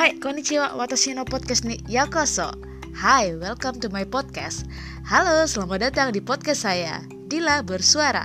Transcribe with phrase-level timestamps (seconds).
[0.00, 2.48] Hai, konnichiwa, watashi no podcast ni yakoso.
[2.96, 4.64] Hai, welcome to my podcast.
[5.04, 8.24] Halo, selamat datang di podcast saya, Dila Bersuara.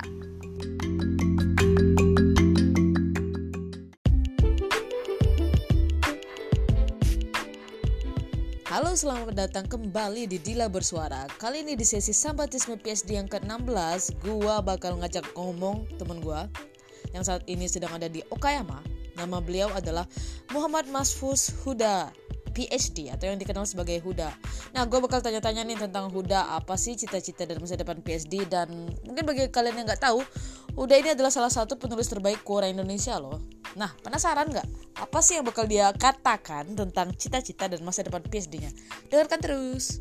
[8.71, 11.27] Halo, selamat datang kembali di Dila Bersuara.
[11.27, 16.47] Kali ini di sesi Sambatisme PSD yang ke-16, gua bakal ngajak ngomong temen gua
[17.11, 18.94] yang saat ini sedang ada di Okayama.
[19.15, 20.03] Nama beliau adalah
[20.51, 22.11] Muhammad Masfus Huda,
[22.55, 24.31] PhD atau yang dikenal sebagai Huda.
[24.71, 28.71] Nah, gue bakal tanya-tanya nih tentang Huda, apa sih cita-cita dan masa depan PhD dan
[29.03, 30.23] mungkin bagi kalian yang nggak tahu,
[30.75, 33.43] Huda ini adalah salah satu penulis terbaik Quora Indonesia loh.
[33.75, 34.67] Nah, penasaran nggak?
[35.03, 38.71] Apa sih yang bakal dia katakan tentang cita-cita dan masa depan PhD-nya?
[39.11, 39.99] Dengarkan terus.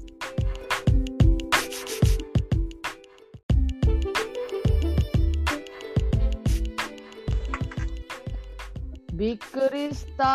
[9.14, 10.34] Bikrista,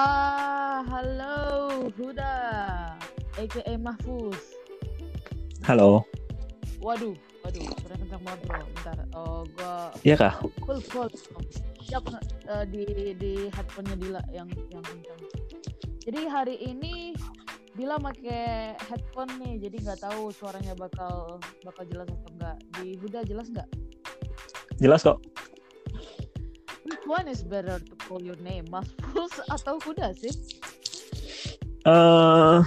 [0.87, 2.35] halo Huda,
[3.35, 4.55] aka Mahfuz.
[5.67, 6.07] Halo.
[6.79, 7.11] Waduh,
[7.43, 8.63] waduh, sudah kencang banget bro.
[8.71, 10.33] Bentar, oh gua Iya kah?
[10.63, 11.11] full full.
[11.91, 12.07] Siap
[12.47, 15.19] eh, di di headphone-nya Dila yang yang kencang.
[16.07, 17.11] Jadi hari ini
[17.75, 21.35] Dila pakai headphone nih, jadi nggak tahu suaranya bakal
[21.67, 22.55] bakal jelas atau enggak.
[22.79, 23.67] Di Huda jelas nggak?
[24.79, 25.19] Jelas kok.
[26.89, 30.33] Which one is better to call your name, Mahfuz atau Huda sih?
[31.85, 32.59] eh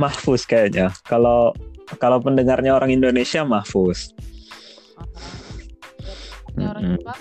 [0.00, 0.94] Mahfuz kayaknya.
[1.04, 1.52] Kalau
[2.00, 4.16] kalau pendengarnya orang Indonesia Mahfuz.
[6.56, 6.82] Ini orang.
[6.96, 7.20] Jepang.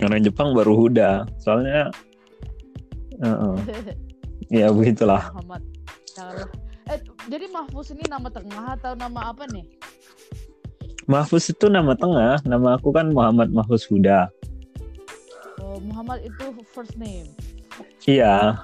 [0.00, 1.28] Orang Jepang baru Huda.
[1.42, 1.92] Soalnya
[3.20, 3.54] Heeh.
[4.64, 5.30] ya begitulah.
[5.36, 5.62] Muhammad.
[6.88, 9.68] Eh, jadi Mahfuz ini nama tengah atau nama apa nih?
[11.04, 12.40] Mahfuz itu nama tengah.
[12.48, 14.32] Nama aku kan Muhammad Mahfuz Huda.
[15.84, 17.28] Muhammad itu first name.
[18.08, 18.58] Iya.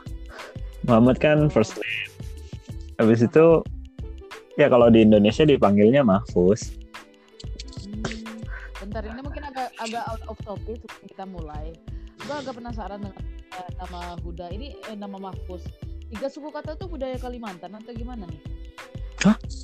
[0.88, 2.08] Muhammad kan first name.
[2.96, 3.60] Habis itu
[4.56, 6.72] ya kalau di Indonesia dipanggilnya Mahfuz.
[7.84, 8.40] Hmm,
[8.80, 11.77] bentar ini mungkin agak agak out of topic kita mulai.
[12.24, 13.24] Gue agak penasaran dengan
[13.56, 15.64] eh, nama Huda ini eh, nama Mahfuz.
[16.11, 18.42] Tiga suku kata tuh budaya Kalimantan atau gimana nih?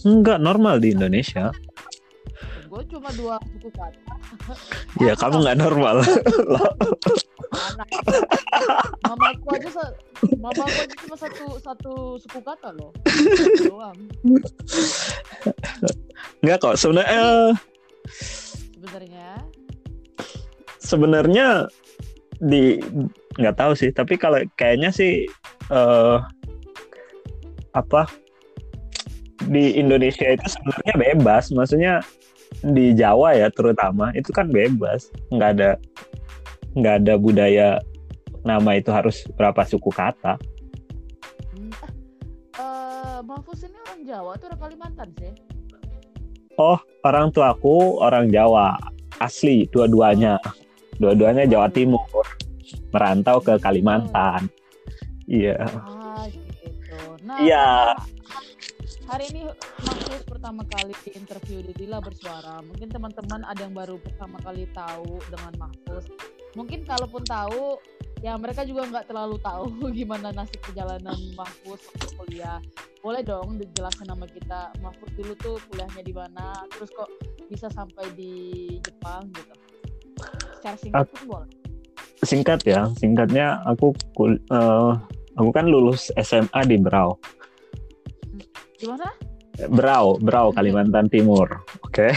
[0.06, 1.50] Enggak normal di Indonesia.
[2.66, 4.14] Gue cuma dua suku kata.
[5.04, 6.00] Ya kamu nggak normal.
[9.04, 9.96] Mamaku aja sa-
[10.40, 12.90] mamaku aja cuma satu satu suku kata loh.
[13.64, 13.96] Doang.
[16.40, 16.74] Enggak kok.
[16.80, 17.52] Sebenarnya
[18.76, 19.28] Sebenarnya
[20.78, 21.46] sebenarnya
[22.38, 22.78] di
[23.36, 25.26] nggak tahu sih tapi kalau kayaknya sih
[25.72, 26.16] eh
[27.74, 28.06] apa
[29.50, 32.00] di Indonesia itu sebenarnya bebas maksudnya
[32.66, 35.10] di Jawa ya terutama itu kan bebas.
[35.30, 35.70] Nggak ada
[36.76, 37.68] nggak ada budaya
[38.42, 40.38] nama itu harus berapa suku kata.
[41.50, 41.70] Hmm,
[42.58, 45.32] eh, Mahfuz ini orang Jawa tuh orang Kalimantan sih.
[46.56, 48.76] oh orang tuaku orang Jawa.
[49.16, 50.36] Asli dua-duanya.
[50.96, 52.04] Dua-duanya Jawa Timur.
[52.92, 54.48] Merantau ke Kalimantan.
[55.24, 55.56] Iya.
[55.80, 56.96] Ah gitu.
[57.24, 57.96] Nah, Iya.
[59.06, 59.46] Hari ini
[59.86, 62.58] Mahfuz pertama kali di interview di Dila Bersuara.
[62.66, 66.10] Mungkin teman-teman ada yang baru pertama kali tahu dengan Mahfuz.
[66.58, 67.78] Mungkin kalaupun tahu,
[68.18, 69.70] ya mereka juga nggak terlalu tahu
[70.02, 72.58] gimana nasib perjalanan Mahfuz waktu kuliah.
[72.98, 74.74] Boleh dong dijelaskan nama kita.
[74.82, 77.06] Mahfuz dulu tuh kuliahnya di mana, terus kok
[77.46, 79.54] bisa sampai di Jepang gitu.
[80.58, 81.50] Secara singkat pun boleh.
[82.26, 84.92] singkat ya singkatnya aku kul- eh,
[85.38, 87.14] aku kan lulus SMA di Berau
[88.76, 89.08] Di mana?
[89.72, 91.48] Berau Berau Kalimantan Timur.
[91.80, 92.12] Oke.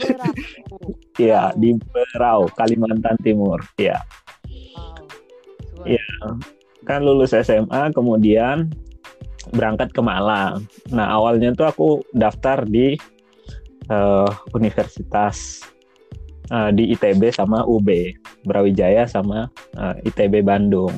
[0.00, 0.98] Berapu.
[1.14, 3.62] Iya di Berau Kalimantan Timur.
[3.78, 3.98] Iya.
[4.74, 5.86] Wow.
[5.86, 6.04] Iya.
[6.88, 8.72] kan lulus SMA kemudian
[9.54, 10.66] berangkat ke Malang.
[10.90, 12.98] Nah awalnya tuh aku daftar di
[13.86, 15.62] eh, universitas
[16.50, 17.86] eh, di ITB sama UB
[18.42, 19.46] Brawijaya sama
[19.78, 20.90] eh, ITB Bandung.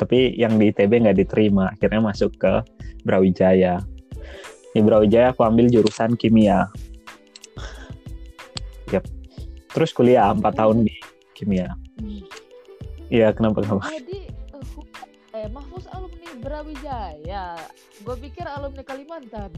[0.00, 2.64] Tapi yang di ITB nggak diterima akhirnya masuk ke
[3.04, 3.82] Brawijaya
[4.70, 6.70] di Brawijaya aku ambil jurusan kimia
[8.90, 9.06] Yap.
[9.70, 10.94] terus kuliah empat tahun di
[11.34, 12.24] kimia Hmm.
[13.12, 14.30] Iya kenapa kenapa Jadi
[15.34, 17.58] eh, eh Mahfuz alumni Brawijaya.
[18.06, 19.50] Gue pikir alumni Kalimantan.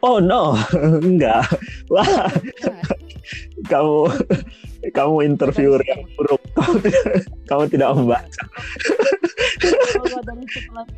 [0.00, 0.56] Oh no,
[1.08, 1.44] enggak.
[1.92, 2.28] Wah,
[3.68, 4.12] kamu
[4.88, 6.40] kamu interviewer yang buruk.
[6.56, 8.42] Kamu, tidak- kamu tidak membaca.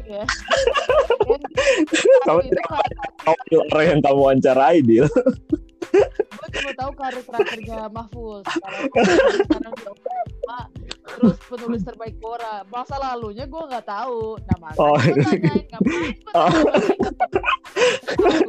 [0.06, 0.24] Ya.
[2.22, 2.64] Kamu tidak
[3.22, 5.06] Kamu orang yang kamu wawancarai, Dil.
[5.92, 8.44] gue cuma tahu karir terakhirnya Mahfuz.
[8.48, 9.74] Mahfuz sekarang
[11.02, 14.96] terus penulis terbaik Quora masa lalunya gue nggak tahu nah masa Oh.
[14.96, 16.14] gue tanyain ngapain?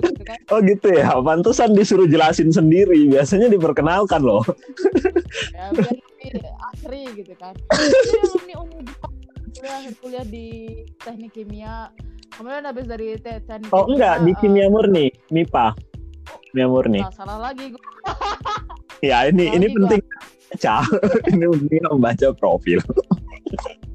[0.03, 0.37] Gitu kan.
[0.49, 3.09] Oh gitu ya, pantesan disuruh jelasin sendiri.
[3.09, 4.43] Biasanya diperkenalkan loh.
[5.57, 5.89] ya biar
[6.23, 8.53] lebih asri gitu kan Jadi ini
[9.53, 10.47] kuliah kuliah di
[10.97, 11.89] teknik kimia
[12.31, 15.73] kemudian habis dari te- teknik Oh enggak, di eh, kimia murni, MIPA.
[16.49, 17.01] Kimia murni.
[17.01, 17.81] nah, salah lagi gue
[19.09, 20.01] Ya ini ini lagi penting
[20.49, 20.75] baca.
[21.27, 22.79] ini penting membaca profil.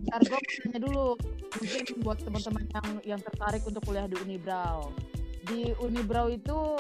[0.05, 1.17] ntar gue tanya dulu
[1.55, 2.87] mungkin buat teman-teman yang
[3.17, 4.89] yang tertarik untuk kuliah di Unibrau
[5.49, 6.77] di Unibrau itu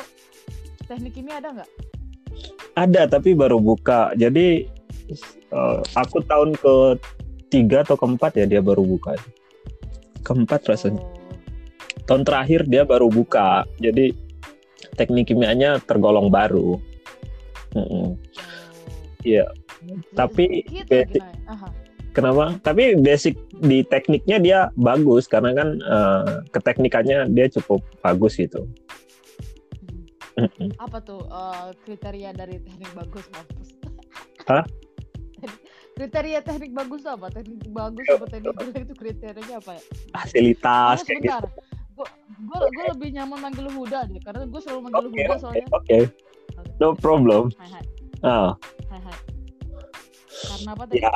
[0.85, 1.70] teknik kimia ada nggak
[2.79, 4.15] Ada tapi baru buka.
[4.15, 4.69] Jadi
[5.50, 6.75] eh, aku tahun ke
[7.50, 9.19] tiga atau keempat ya dia baru buka.
[10.23, 11.03] Keempat rasanya.
[11.03, 11.17] Oh,
[12.06, 13.67] Tahun terakhir dia baru buka.
[13.82, 14.15] Jadi
[14.94, 16.79] teknik kimianya tergolong baru.
[17.75, 18.15] Oh.
[19.26, 19.50] Iya.
[20.15, 21.50] Tapi ya, basic- gimana?
[21.50, 21.69] Aha.
[22.19, 22.59] Kenapa?
[22.67, 28.67] Tapi basic di tekniknya dia bagus karena kan eh, keteknikannya dia cukup bagus gitu.
[30.35, 30.70] Hmm.
[30.82, 33.69] Apa tuh eh, kriteria dari teknik bagus mampus
[34.50, 34.67] Hah?
[35.99, 39.82] kriteria teknik bagus apa teknik bagus apa teknik jelek itu kriterianya apa ya
[40.15, 41.49] Fasilitas kayak gitu.
[41.99, 45.67] gue gue lebih nyaman manggil Huda deh karena gue selalu manggil Oke, Huda oke, soalnya
[45.75, 45.99] oke.
[46.79, 47.50] No problem.
[47.59, 47.85] hai hai
[48.23, 48.55] Ah,
[48.94, 49.17] hai hai
[50.38, 51.11] karena apa tadi ya.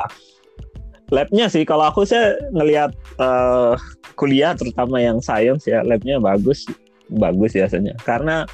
[1.12, 3.76] Labnya sih kalau aku saya ngelihat eh,
[4.17, 6.64] kuliah terutama yang science ya labnya bagus
[7.12, 8.49] bagus biasanya karena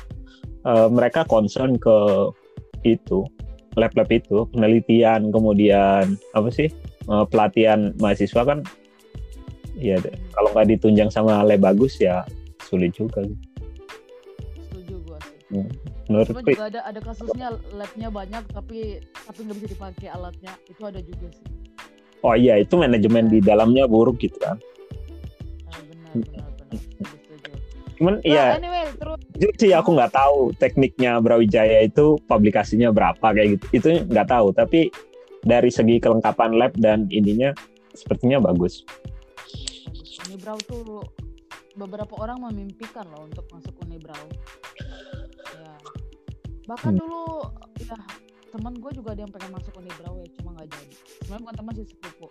[0.66, 1.96] eh, mereka concern ke
[2.82, 3.22] itu
[3.78, 6.66] lab-lab itu penelitian kemudian apa sih
[7.06, 8.66] eh, pelatihan mahasiswa kan
[9.78, 9.94] ya
[10.34, 12.26] kalau nggak ditunjang sama lab bagus ya
[12.66, 13.38] sulit juga sih.
[14.66, 16.24] setuju gue sih Hmm.
[16.28, 18.98] cuma juga ada ada kasusnya labnya banyak tapi
[19.30, 21.67] tapi nggak bisa dipakai alatnya itu ada juga sih
[22.22, 24.58] oh iya itu manajemen di dalamnya buruk gitu kan?
[26.14, 26.78] Benar benar
[27.12, 27.52] setuju.
[27.98, 28.58] Cuman Well, iya.
[28.58, 29.18] anyway terus?
[29.38, 33.64] Jujur sih aku nggak tahu tekniknya Brawijaya itu publikasinya berapa kayak gitu.
[33.74, 34.90] Itu nggak tahu tapi
[35.46, 37.54] dari segi kelengkapan lab dan ininya
[37.94, 38.82] sepertinya bagus.
[40.26, 41.02] Unibrau tuh
[41.78, 44.26] beberapa orang memimpikan loh untuk masuk Unibrau.
[45.54, 45.72] Ya.
[46.66, 47.00] Bahkan Hmm.
[47.00, 47.22] dulu
[47.80, 47.96] ya
[48.48, 49.94] teman gue juga ada yang pengen masuk ya
[50.40, 50.94] cuma nggak jadi.
[51.24, 52.26] Sebenarnya bukan teman sih sepupu.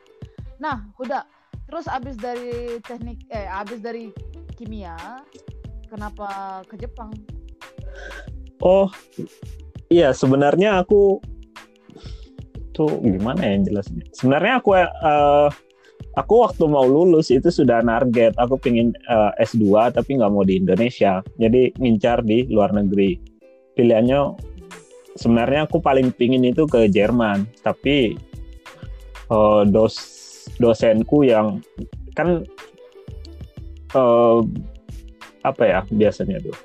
[0.57, 1.23] Nah, udah.
[1.67, 4.15] Terus abis dari teknik eh abis dari
[4.55, 4.95] kimia
[5.91, 7.11] kenapa ke Jepang?
[8.61, 8.89] oh
[9.87, 11.21] iya sebenarnya aku
[12.73, 15.49] tuh gimana ya yang jelasnya sebenarnya aku eh,
[16.17, 20.61] aku waktu mau lulus itu sudah target aku pengen eh, S2 tapi nggak mau di
[20.61, 23.17] Indonesia jadi ngincar di luar negeri
[23.73, 24.19] pilihannya
[25.17, 27.49] sebenarnya aku paling pingin itu ke Jerman.
[27.65, 28.15] Tapi
[29.27, 29.95] eh, dos
[30.61, 31.59] dosenku yang
[32.15, 32.45] kan
[33.93, 34.39] eh,
[35.43, 36.57] apa ya biasanya tuh?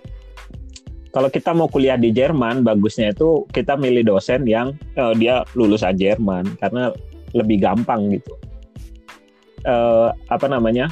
[1.12, 5.96] Kalau kita mau kuliah di Jerman bagusnya itu kita milih dosen yang eh, dia lulusan
[5.96, 6.92] Jerman karena
[7.32, 8.32] lebih gampang gitu.
[9.62, 10.90] Eh, apa namanya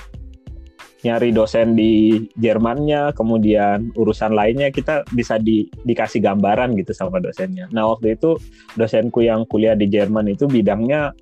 [1.01, 7.73] nyari dosen di Jermannya kemudian urusan lainnya kita bisa di, dikasih gambaran gitu sama dosennya.
[7.73, 8.37] Nah waktu itu
[8.77, 11.17] dosenku yang kuliah di Jerman itu bidangnya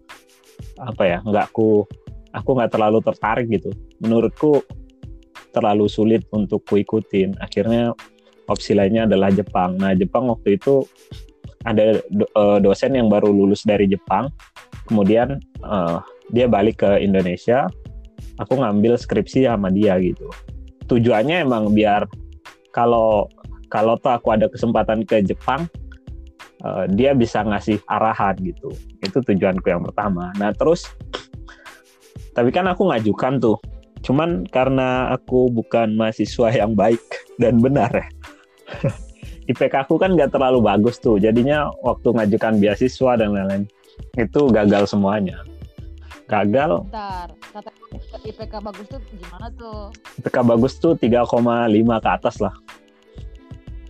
[0.83, 1.87] apa ya nggak aku
[2.35, 3.71] aku nggak terlalu tertarik gitu.
[4.03, 4.67] Menurutku
[5.55, 7.95] terlalu sulit untuk kuikutin akhirnya
[8.51, 9.79] opsi lainnya adalah Jepang.
[9.79, 10.83] Nah Jepang waktu itu
[11.63, 14.27] ada do- eh, dosen yang baru lulus dari Jepang.
[14.91, 15.99] Kemudian eh,
[16.35, 17.71] dia balik ke Indonesia
[18.39, 20.31] aku ngambil skripsi sama dia gitu.
[20.89, 22.07] Tujuannya emang biar
[22.73, 23.29] kalau
[23.69, 25.69] kalau tuh aku ada kesempatan ke Jepang
[26.65, 28.73] eh, dia bisa ngasih arahan gitu.
[29.03, 30.33] Itu tujuanku yang pertama.
[30.39, 30.89] Nah terus
[32.33, 33.59] tapi kan aku ngajukan tuh.
[33.99, 37.03] Cuman karena aku bukan mahasiswa yang baik
[37.43, 38.09] dan benar ya.
[39.49, 41.17] IPK aku kan nggak terlalu bagus tuh.
[41.17, 43.65] Jadinya waktu ngajukan beasiswa dan lain-lain
[44.15, 45.43] itu gagal semuanya
[46.29, 46.85] gagal.
[46.85, 47.71] Bentar, kata
[48.21, 49.89] IPK bagus tuh gimana tuh?
[50.21, 51.25] IPK bagus tuh 3,5
[52.05, 52.55] ke atas lah.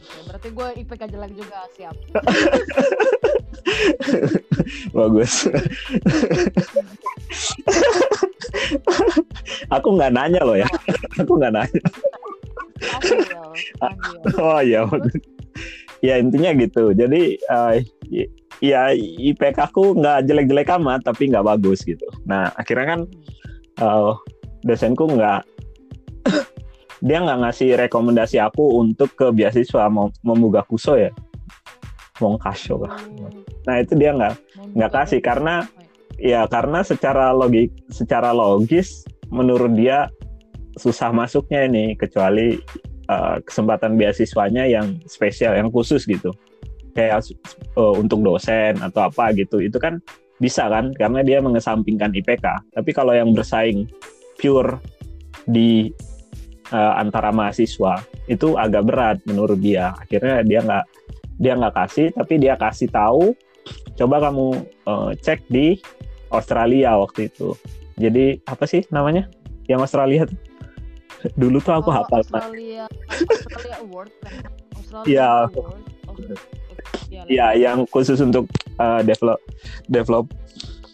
[0.09, 1.97] Oke, berarti gue IPK jelek juga siap.
[4.99, 5.33] bagus.
[9.77, 10.69] Aku nggak nanya loh ya.
[11.21, 11.83] Aku nggak nanya.
[14.39, 14.87] Oh iya.
[16.01, 16.95] Ya intinya gitu.
[16.95, 17.98] Jadi eh, y-
[18.59, 22.05] ya IPK aku nggak jelek-jelek amat tapi nggak bagus gitu.
[22.27, 23.01] Nah akhirnya kan
[23.79, 24.13] eh,
[24.67, 25.41] dosenku nggak
[27.07, 31.15] dia nggak ngasih rekomendasi aku untuk ke beasiswa mau membuka kuso ya.
[32.19, 32.99] Wong kaso lah.
[33.71, 34.35] Nah itu dia nggak
[34.75, 35.71] nggak kasih, karena-
[36.19, 40.11] ya karena secara logik secara logis menurut dia
[40.75, 42.59] susah masuknya ini kecuali
[43.07, 46.35] uh, kesempatan beasiswanya yang spesial yang khusus gitu
[46.99, 47.23] kayak
[47.79, 50.03] uh, untuk dosen atau apa gitu itu kan
[50.43, 53.87] bisa kan karena dia mengesampingkan IPK tapi kalau yang bersaing
[54.39, 54.83] pure
[55.47, 55.91] di
[56.73, 59.97] uh, antara mahasiswa itu agak berat menurut dia.
[59.97, 60.85] Akhirnya dia nggak
[61.39, 63.33] dia nggak kasih tapi dia kasih tahu
[63.95, 64.49] coba kamu
[64.89, 65.81] uh, cek di
[66.31, 67.57] Australia waktu itu.
[67.99, 69.27] Jadi apa sih namanya?
[69.67, 70.41] Yang Australia tuh?
[71.41, 72.87] Dulu tuh aku oh, hafal Australia.
[73.11, 74.35] Australia Award kan?
[74.79, 75.83] Australia ya, Award
[77.09, 79.41] ya, ya yang khusus untuk uh, develop
[79.89, 80.27] develop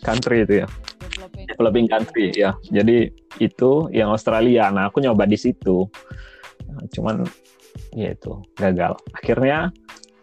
[0.05, 0.69] country itu ya.
[1.05, 3.11] Developing, developing country ya jadi
[3.43, 4.71] itu yang Australia.
[4.71, 5.87] Nah aku nyoba di situ.
[6.71, 7.27] Nah, cuman
[7.95, 8.99] ya itu gagal.
[9.15, 9.71] Akhirnya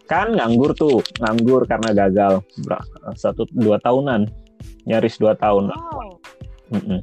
[0.08, 1.00] kan nganggur tuh.
[1.20, 2.44] Nganggur karena gagal.
[3.16, 4.28] Satu dua tahunan.
[4.88, 5.70] Nyaris dua tahun.
[5.72, 6.18] Wow.
[6.72, 7.00] Mm -mm.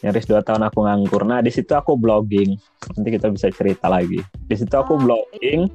[0.00, 1.22] nyaris dua tahun aku nganggur.
[1.28, 2.56] Nah di situ aku blogging.
[2.96, 4.18] Nanti kita bisa cerita lagi.
[4.48, 5.68] Di situ aku oh, blogging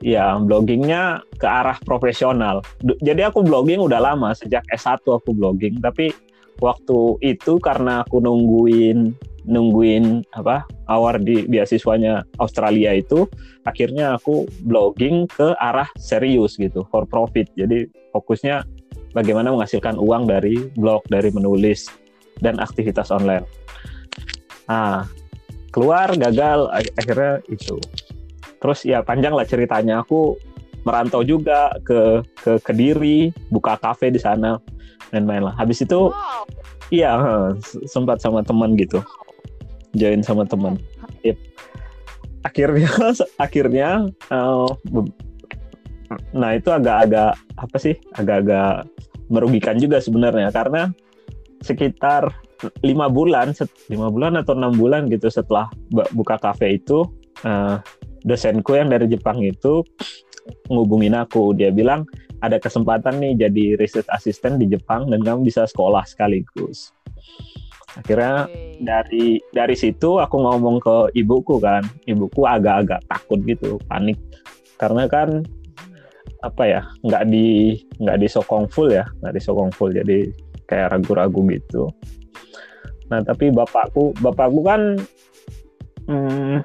[0.00, 2.64] ya bloggingnya ke arah profesional.
[3.00, 6.12] Jadi aku blogging udah lama sejak S1 aku blogging, tapi
[6.60, 9.16] waktu itu karena aku nungguin
[9.48, 13.24] nungguin apa award di beasiswanya Australia itu
[13.64, 17.48] akhirnya aku blogging ke arah serius gitu for profit.
[17.56, 18.64] Jadi fokusnya
[19.16, 21.88] bagaimana menghasilkan uang dari blog dari menulis
[22.44, 23.48] dan aktivitas online.
[24.68, 25.08] Nah
[25.72, 27.80] keluar gagal akhirnya itu
[28.60, 30.04] terus ya panjang lah ceritanya.
[30.04, 30.36] Aku
[30.84, 34.56] merantau juga ke ke kediri buka kafe di sana
[35.12, 35.54] main-main lah.
[35.56, 36.44] Habis itu wow.
[36.92, 37.16] iya
[37.88, 39.02] sempat sama teman gitu.
[39.96, 40.78] Join sama teman.
[41.26, 41.36] Yep.
[42.40, 42.88] akhirnya
[43.44, 43.88] akhirnya
[44.32, 44.64] uh,
[46.32, 48.88] nah itu agak-agak apa sih agak-agak
[49.28, 50.48] merugikan juga sebenarnya.
[50.48, 50.88] Karena
[51.60, 52.32] sekitar
[52.80, 53.52] lima bulan
[53.88, 55.68] lima bulan atau enam bulan gitu setelah
[56.12, 57.04] buka kafe itu
[57.44, 57.80] uh,
[58.24, 59.84] dosenku yang dari Jepang itu
[60.68, 61.52] ngubungin aku.
[61.56, 62.04] Dia bilang
[62.40, 66.92] ada kesempatan nih jadi research assistant di Jepang dan kamu bisa sekolah sekaligus.
[67.98, 68.78] Akhirnya okay.
[68.80, 71.84] dari dari situ aku ngomong ke ibuku kan.
[72.06, 74.16] Ibuku agak-agak takut gitu panik.
[74.80, 75.44] Karena kan
[76.40, 80.32] apa ya nggak di nggak disokong full ya nggak disokong full jadi
[80.64, 81.92] kayak ragu-ragu gitu.
[83.12, 84.96] Nah tapi bapakku bapakku kan
[86.08, 86.64] hmm,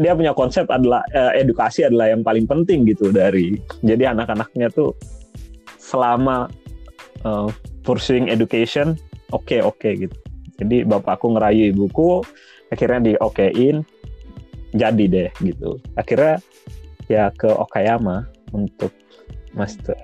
[0.00, 4.96] dia punya konsep adalah uh, edukasi adalah yang paling penting gitu dari jadi anak-anaknya tuh
[5.76, 6.48] selama
[7.28, 7.52] uh,
[7.84, 8.96] pursuing education
[9.36, 10.16] oke okay, oke okay, gitu.
[10.60, 12.24] Jadi bapakku ngerayu ibuku
[12.72, 13.84] akhirnya di okein
[14.72, 15.76] jadi deh gitu.
[16.00, 16.40] Akhirnya
[17.10, 18.24] ya ke Okayama
[18.56, 18.92] untuk
[19.52, 19.96] master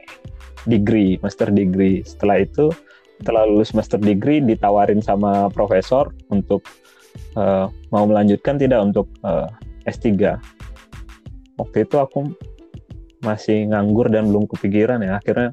[0.69, 2.05] degree master degree.
[2.05, 2.69] Setelah itu
[3.17, 6.65] setelah lulus master degree ditawarin sama profesor untuk
[7.37, 9.49] uh, mau melanjutkan tidak untuk uh,
[9.87, 10.39] S3
[11.57, 12.31] waktu itu aku
[13.25, 15.19] masih nganggur dan belum kepikiran ya.
[15.19, 15.51] Akhirnya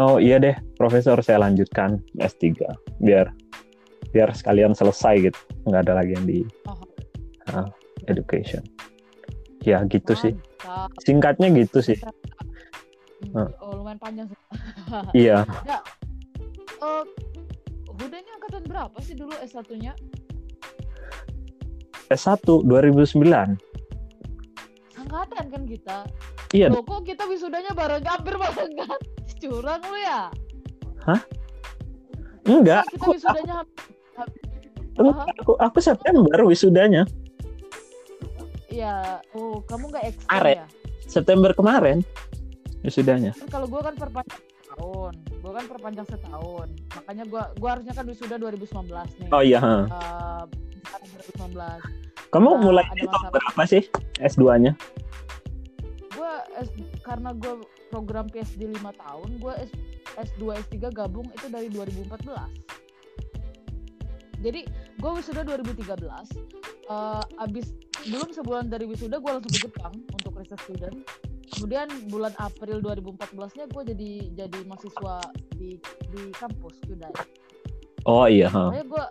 [0.00, 2.56] oh iya deh profesor saya lanjutkan S3
[3.02, 3.30] biar
[4.14, 5.40] biar sekalian selesai gitu.
[5.68, 6.40] Nggak ada lagi yang di
[7.52, 7.68] uh,
[8.08, 8.64] education.
[9.66, 10.22] Ya gitu Mantap.
[10.22, 10.32] sih
[11.04, 11.98] singkatnya gitu sih.
[13.34, 14.38] Hmm, oh lumayan panjang sih.
[15.26, 15.44] Iya.
[15.66, 15.78] Ya,
[16.80, 17.04] uh,
[17.98, 19.92] Huda ini angkatan berapa sih dulu S1 nya
[22.08, 23.56] S1 2009.
[24.96, 25.96] Angkatan kan kita.
[26.56, 26.72] Iya.
[26.72, 29.00] Loh, kok kita wisudanya bareng hampir barengan?
[29.38, 30.20] Curang lu ya?
[31.04, 31.20] Hah?
[32.48, 32.84] Enggak.
[32.88, 33.54] Kita aku, wisudanya
[34.96, 37.02] aku, aku, aku September wisudanya.
[38.72, 39.20] Iya.
[39.36, 40.66] Oh, kamu nggak ekstra ya?
[41.04, 42.04] September kemarin
[42.84, 43.32] wisudanya.
[43.36, 44.40] Kan kalau gue kan perpanjang
[44.76, 45.12] tahun.
[45.40, 46.68] Gue kan perpanjang setahun.
[46.94, 49.28] Makanya gue gua harusnya kan wisuda 2019 nih.
[49.32, 49.60] Oh iya.
[49.60, 50.44] Uh,
[50.80, 52.08] 2019.
[52.28, 53.82] Kamu nah, mulai di tahun berapa sih
[54.20, 54.72] S2-nya?
[56.12, 56.32] Gue
[57.00, 59.72] karena gue program PhD 5 tahun, gue S,
[60.18, 62.68] S2 S3 gabung itu dari 2014.
[64.38, 64.60] Jadi
[64.98, 65.98] gue wisuda 2013.
[66.88, 67.74] Uh, abis
[68.08, 70.96] belum sebulan dari wisuda gue langsung ke Jepang untuk research student.
[71.48, 75.16] Kemudian bulan April 2014-nya gue jadi jadi mahasiswa
[75.56, 75.80] di
[76.12, 77.10] di kampus Hyundai.
[78.06, 78.46] Oh iya.
[78.46, 78.70] Huh.
[78.70, 79.04] gue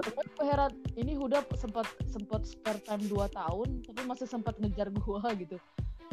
[0.00, 5.20] gue heran ini Huda sempat sempat spare time 2 tahun tapi masih sempat ngejar gua
[5.42, 5.60] gitu.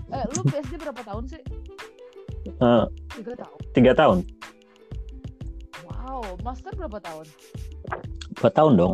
[0.09, 1.41] Eh lu PSD berapa tahun sih?
[2.59, 3.59] Uh, tiga tahun.
[3.71, 4.17] tiga tahun.
[5.86, 7.27] Wow master berapa tahun?
[8.39, 8.93] Dua tahun dong.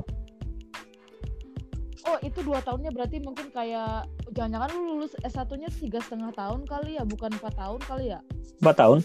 [2.05, 4.05] Oh itu dua tahunnya berarti mungkin kayak
[4.37, 8.13] jangan-jangan lu lulus S 1 nya tiga setengah tahun kali ya bukan empat tahun kali
[8.13, 8.19] ya?
[8.61, 8.99] Empat tahun.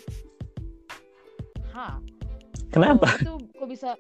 [1.73, 1.97] Hah?
[2.71, 3.09] Kenapa?
[3.09, 3.91] Oh, itu kok bisa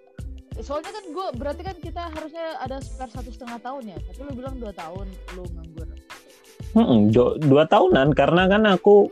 [0.59, 3.99] soalnya kan gue berarti kan kita harusnya ada spare satu setengah tahun ya?
[4.03, 5.07] Tapi lu bilang dua tahun
[5.39, 5.89] lu nganggur.
[6.75, 6.99] Hmm,
[7.47, 8.13] dua tahunan.
[8.19, 9.07] Karena kan aku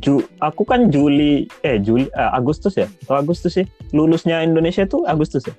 [0.00, 2.88] Ju, aku kan Juli eh Juli eh, Agustus ya?
[3.04, 3.68] Atau Agustus sih?
[3.92, 5.52] Lulusnya Indonesia tuh Agustus ya?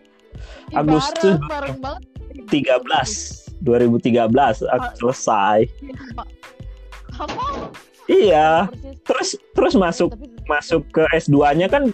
[0.73, 2.01] Agustus bareng, bareng banget.
[2.49, 5.69] 13 2013 aku selesai.
[7.21, 7.45] Apa?
[8.09, 8.69] Iya.
[9.05, 11.93] Terus terus masuk Tapi- masuk ke S2-nya kan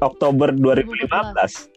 [0.00, 1.74] Oktober 2015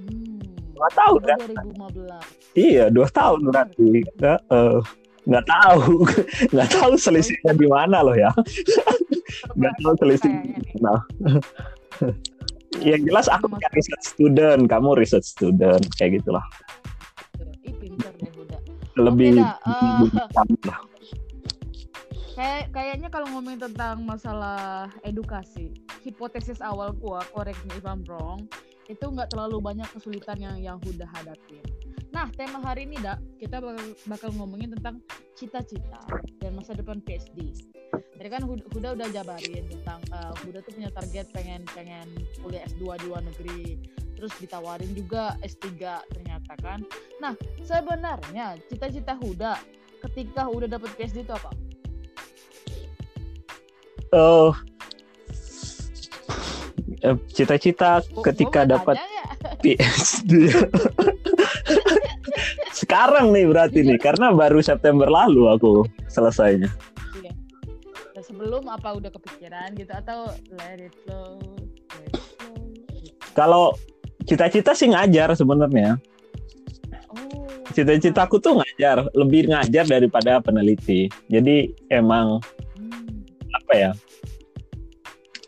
[0.00, 0.40] Hmm.
[0.72, 1.38] Dua tahun, kan?
[1.44, 4.78] 2015 iya dua tahun berarti nggak eh,
[5.28, 6.02] nggak tahu
[6.54, 8.30] nggak tahu selisihnya di mana loh ya
[9.58, 10.78] nggak tahu selisih Kayaknya nih.
[10.82, 11.00] nah
[12.88, 16.42] yang jelas aku kan research student kamu research student kayak gitulah
[18.98, 19.54] lebih eh.
[19.62, 20.10] lebih
[20.66, 20.80] lah.
[22.40, 28.48] Kayak kayaknya kalau ngomongin tentang masalah edukasi, hipotesis awal gua, correct me if I'm wrong,
[28.88, 31.60] itu nggak terlalu banyak kesulitan yang yang Huda hadapin.
[32.16, 35.04] Nah, tema hari ini, Dak, kita bakal, bakal ngomongin tentang
[35.36, 36.00] cita-cita
[36.40, 37.52] dan masa depan PhD.
[37.92, 42.08] Tadi kan Huda, udah jabarin tentang eh, Huda tuh punya target pengen pengen
[42.40, 43.84] kuliah S2 di luar negeri,
[44.16, 45.76] terus ditawarin juga S3
[46.08, 46.88] ternyata kan.
[47.20, 49.60] Nah, sebenarnya cita-cita Huda
[50.08, 51.52] ketika udah dapet PhD itu apa?
[54.10, 54.50] Oh,
[57.30, 58.98] cita-cita ketika dapat.
[59.60, 60.52] PhD
[62.80, 65.72] sekarang nih berarti nih karena baru September lalu aku
[66.08, 66.68] selesainya
[67.20, 67.32] Iya.
[68.16, 71.40] Dan sebelum apa udah kepikiran gitu atau let it flow,
[71.92, 72.56] let it flow.
[73.36, 73.76] kalau
[74.24, 75.96] cita-cita sih ngajar sebenarnya
[77.10, 77.42] Oh.
[77.74, 82.38] cita-citaku tuh ngajar lebih ngajar daripada peneliti jadi emang.
[83.70, 83.90] Apa ya?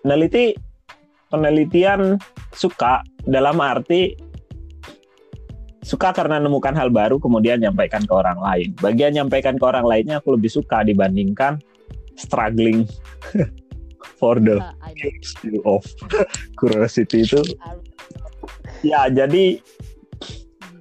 [0.06, 0.54] Peneliti
[1.26, 2.22] penelitian
[2.54, 4.14] suka dalam arti
[5.82, 8.70] suka karena menemukan hal baru kemudian nyampaikan ke orang lain.
[8.78, 11.58] Bagian nyampaikan ke orang lainnya aku lebih suka dibandingkan
[12.14, 12.86] struggling
[14.22, 15.82] for the Ah, pursuit of
[16.62, 17.42] curiosity itu.
[18.86, 19.58] Ya jadi
[20.62, 20.78] Hmm.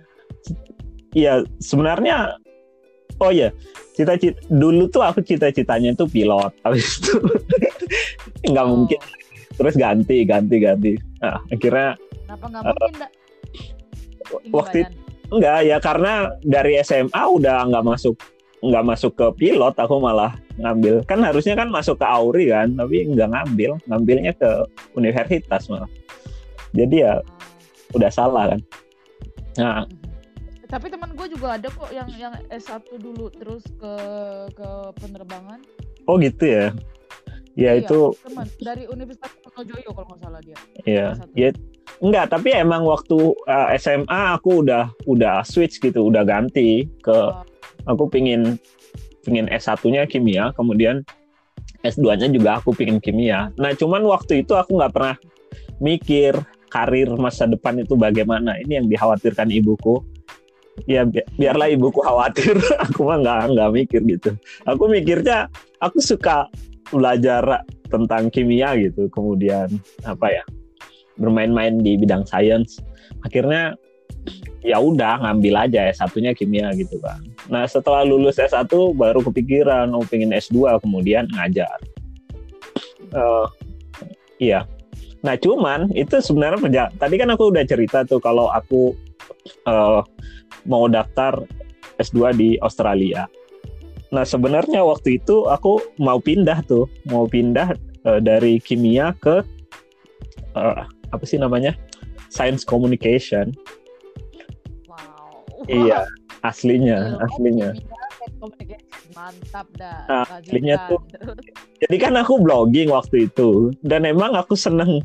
[1.18, 2.38] ya sebenarnya
[3.18, 3.50] oh ya
[3.92, 7.14] cita-cita dulu tuh aku cita-citanya itu pilot habis itu
[8.52, 9.00] nggak Oh, mungkin
[9.52, 11.94] terus ganti ganti ganti nah, akhirnya
[12.26, 13.12] Kenapa nggak mungkin, Dak?
[14.32, 14.92] Tinggi waktu badan.
[15.32, 18.16] enggak ya karena dari SMA udah nggak masuk
[18.62, 23.04] nggak masuk ke pilot aku malah ngambil kan harusnya kan masuk ke Auri kan tapi
[23.06, 24.50] nggak ngambil ngambilnya ke
[24.94, 25.90] universitas malah
[26.72, 27.20] jadi ya Ah.
[27.92, 28.60] udah salah kan
[29.58, 29.84] nah.
[30.72, 33.94] Tapi teman gue juga ada kok yang yang S1 dulu terus ke
[34.56, 35.60] ke penerbangan.
[36.08, 36.66] oh gitu ya
[37.54, 40.58] ya Iya, itu teman dari Universitas Pronojoyo kalau nggak salah dia.
[40.88, 41.28] ya S1.
[41.36, 41.50] ya
[42.00, 47.44] enggak tapi emang waktu uh, SMA aku udah udah switch gitu udah ganti ke Oh.
[47.86, 48.56] aku pingin
[49.22, 51.04] pingin S1-nya kimia kemudian
[51.84, 55.16] S2-nya juga aku pingin kimia nah cuman waktu itu aku nggak pernah
[55.78, 56.34] mikir
[56.72, 60.02] karir masa depan itu bagaimana ini yang dikhawatirkan ibuku
[60.88, 62.58] ya bi- biarlah ibuku khawatir.
[62.90, 64.32] Aku mah nggak nggak mikir gitu.
[64.68, 65.48] Aku mikirnya
[65.82, 66.48] aku suka
[66.92, 69.68] belajar tentang kimia gitu kemudian
[70.08, 70.44] apa ya
[71.20, 72.80] bermain-main di bidang sains.
[73.24, 73.76] Akhirnya
[74.62, 77.18] ya udah ngambil aja S1-nya kimia gitu kan
[77.50, 81.82] nah setelah lulus S1 baru kepikiran oh pengen S2 kemudian ngajar.
[83.12, 83.48] Eh,
[84.40, 84.64] iya.
[85.22, 88.94] Nah cuman itu sebenarnya tadi kan aku udah cerita tuh kalau aku
[89.68, 90.02] eh,
[90.66, 91.42] mau daftar
[91.98, 93.30] S2 di Australia.
[94.12, 96.90] Nah sebenarnya waktu itu aku mau pindah tuh.
[97.08, 97.74] Mau pindah
[98.06, 99.42] eh, dari kimia ke
[100.58, 101.78] eh, apa sih namanya?
[102.32, 103.52] Science communication.
[104.88, 105.68] Wow.
[105.68, 106.08] iya
[106.42, 107.76] aslinya aslinya.
[107.76, 108.90] kimia dan communication.
[109.12, 110.00] Mantap dah.
[110.08, 111.04] Nah, aslinya tuh-
[111.84, 113.76] jadi kan aku blogging waktu itu.
[113.84, 115.04] Dan emang aku seneng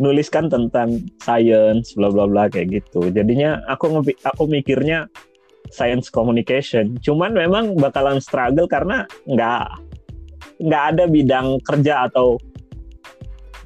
[0.00, 3.12] nuliskan tentang science bla bla bla kayak gitu.
[3.12, 5.06] Jadinya aku aku mikirnya
[5.68, 6.96] science communication.
[7.04, 9.68] Cuman memang bakalan struggle karena nggak
[10.60, 12.40] nggak ada bidang kerja atau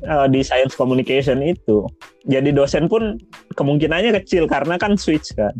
[0.02, 1.86] eh, di science communication itu.
[2.26, 3.16] Jadi dosen pun
[3.54, 5.54] kemungkinannya kecil karena kan switch kan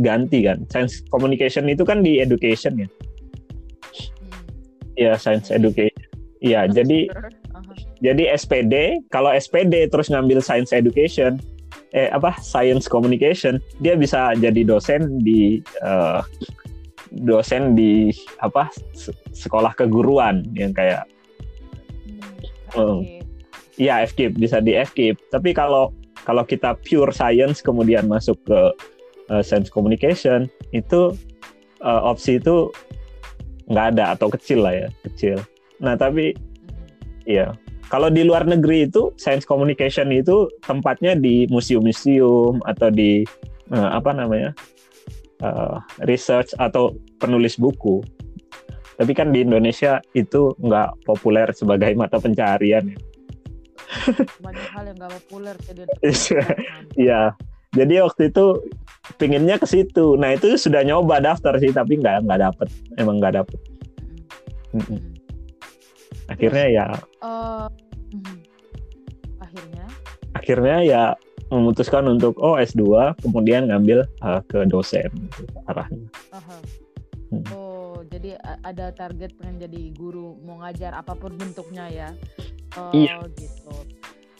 [0.00, 0.66] ganti kan.
[0.68, 2.88] Science communication itu kan di education ya.
[4.96, 6.04] Ya science education.
[6.40, 6.98] Iya, Terus, jadi.
[8.00, 11.40] Jadi SPD kalau SPD terus ngambil science education
[11.94, 16.20] eh apa science communication dia bisa jadi dosen di eh,
[17.24, 21.04] dosen di apa se- sekolah keguruan yang kayak
[22.66, 23.00] Hmm, Oh.
[23.00, 23.24] oke.
[23.78, 25.88] ya escape bisa di escape tapi kalau
[26.26, 28.60] kalau kita pure science kemudian masuk ke
[29.30, 31.14] uh, science communication itu
[31.80, 32.68] uh, opsi itu
[33.70, 35.38] nggak ada atau kecil lah ya kecil
[35.78, 36.34] nah tapi
[37.24, 37.54] ya
[37.86, 43.22] kalau di luar negeri itu science communication itu tempatnya di museum-museum atau di
[43.70, 44.50] uh, apa namanya
[45.42, 48.02] uh, research atau penulis buku.
[48.96, 52.98] Tapi kan di Indonesia itu nggak populer sebagai mata pencarian ya.
[54.42, 55.82] Banyak hal yang gak populer jadi
[57.06, 57.22] Iya.
[57.70, 58.66] jadi waktu itu
[59.20, 60.18] pinginnya ke situ.
[60.18, 62.68] Nah itu sudah nyoba daftar sih tapi nggak nggak dapet.
[62.98, 63.60] Emang nggak dapet.
[64.74, 65.15] Mm-mm.
[66.26, 66.86] Akhirnya ya
[68.12, 68.36] mhm.
[69.42, 69.84] akhirnya
[70.34, 71.02] akhirnya ya
[71.46, 75.06] memutuskan untuk oh S2 kemudian ngambil uh, ke dosen
[75.38, 76.58] gitu, arahnya aha.
[77.30, 77.44] Hmm.
[77.54, 82.08] oh jadi ada target pengen jadi guru mau ngajar apa pun bentuknya ya
[82.78, 83.22] oh Iya.
[83.38, 83.74] gitu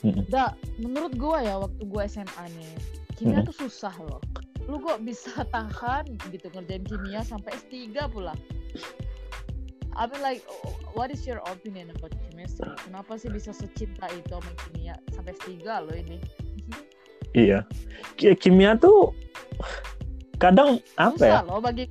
[0.05, 0.29] Mm-mm.
[0.29, 2.71] Da, menurut gua ya waktu gua SMA nih
[3.17, 3.49] kimia Mm-mm.
[3.49, 4.21] tuh susah loh
[4.67, 8.35] lu kok bisa tahan gitu ngerjain kimia sampai S3 pula
[9.97, 12.69] I mean like oh, what is your opinion about chemistry?
[12.85, 14.95] Kenapa sih bisa secinta itu sama kimia?
[15.09, 16.17] Sampai S3 loh ini.
[17.35, 17.61] Iya.
[18.17, 19.13] Ki- kimia tuh
[20.41, 21.41] kadang apa ya?
[21.41, 21.85] susah loh bagi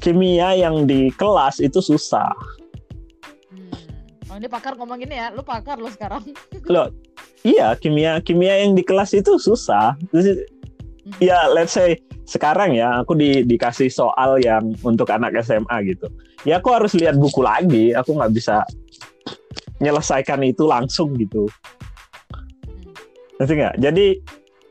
[0.00, 2.32] kimia yang di kelas itu susah.
[3.50, 4.30] Hmm.
[4.30, 5.34] oh ini pakar ngomong gini ya.
[5.34, 6.22] Lu pakar lo sekarang.
[6.72, 6.88] Loh,
[7.44, 9.98] iya kimia kimia yang di kelas itu susah.
[10.14, 10.46] Terus,
[11.22, 16.10] Ya, let's say sekarang ya aku di, dikasih soal yang untuk anak SMA gitu.
[16.42, 17.94] Ya aku harus lihat buku lagi.
[17.94, 18.66] Aku nggak bisa
[19.78, 21.46] menyelesaikan itu langsung gitu.
[23.38, 23.74] Ngerti nggak?
[23.78, 24.06] Jadi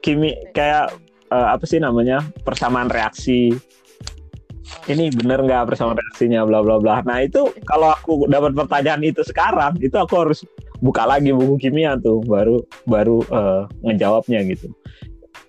[0.04, 0.92] kimi kayak
[1.32, 3.56] eh, apa sih namanya persamaan reaksi.
[4.86, 7.08] Ini bener nggak persamaan reaksinya bla bla bla.
[7.08, 10.44] Nah itu kalau aku dapat pertanyaan itu sekarang, itu aku harus
[10.84, 14.68] buka lagi buku kimia tuh baru baru eh, ngejawabnya gitu.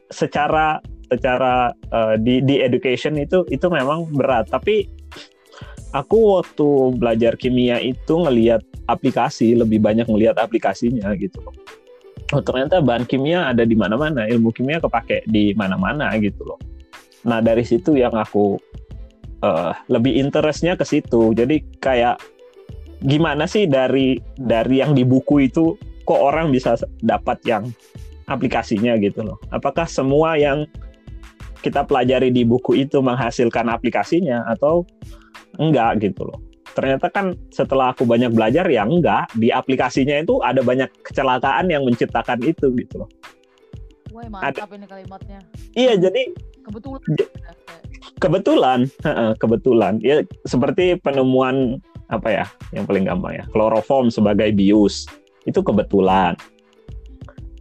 [0.06, 0.78] Secara
[1.10, 4.50] secara eh, di di education itu itu memang berat.
[4.50, 4.86] Tapi
[5.94, 11.40] aku waktu belajar kimia itu ngelihat aplikasi lebih banyak ngelihat aplikasinya gitu.
[12.34, 16.58] Oh ternyata bahan kimia ada di mana-mana, ilmu kimia kepake di mana-mana gitu loh.
[17.26, 18.58] Nah dari situ yang aku
[19.42, 21.34] eh, lebih interestnya ke situ.
[21.34, 22.18] Jadi kayak
[23.04, 27.70] gimana sih dari dari yang di buku itu kok orang bisa dapat yang
[28.26, 29.38] aplikasinya gitu loh.
[29.54, 30.66] Apakah semua yang
[31.66, 34.86] kita pelajari di buku itu menghasilkan aplikasinya atau
[35.58, 36.38] enggak gitu loh.
[36.78, 41.82] Ternyata kan setelah aku banyak belajar ya enggak, di aplikasinya itu ada banyak kecelakaan yang
[41.82, 43.10] menciptakan itu gitu loh.
[44.14, 45.42] Wah mantap ini kalimatnya
[45.74, 46.30] Iya, jadi
[46.62, 47.02] kebetulan
[48.22, 48.78] kebetulan,
[49.42, 49.92] kebetulan.
[50.00, 55.10] Ya seperti penemuan apa ya, yang paling gampang ya, kloroform sebagai bius.
[55.42, 56.38] Itu kebetulan.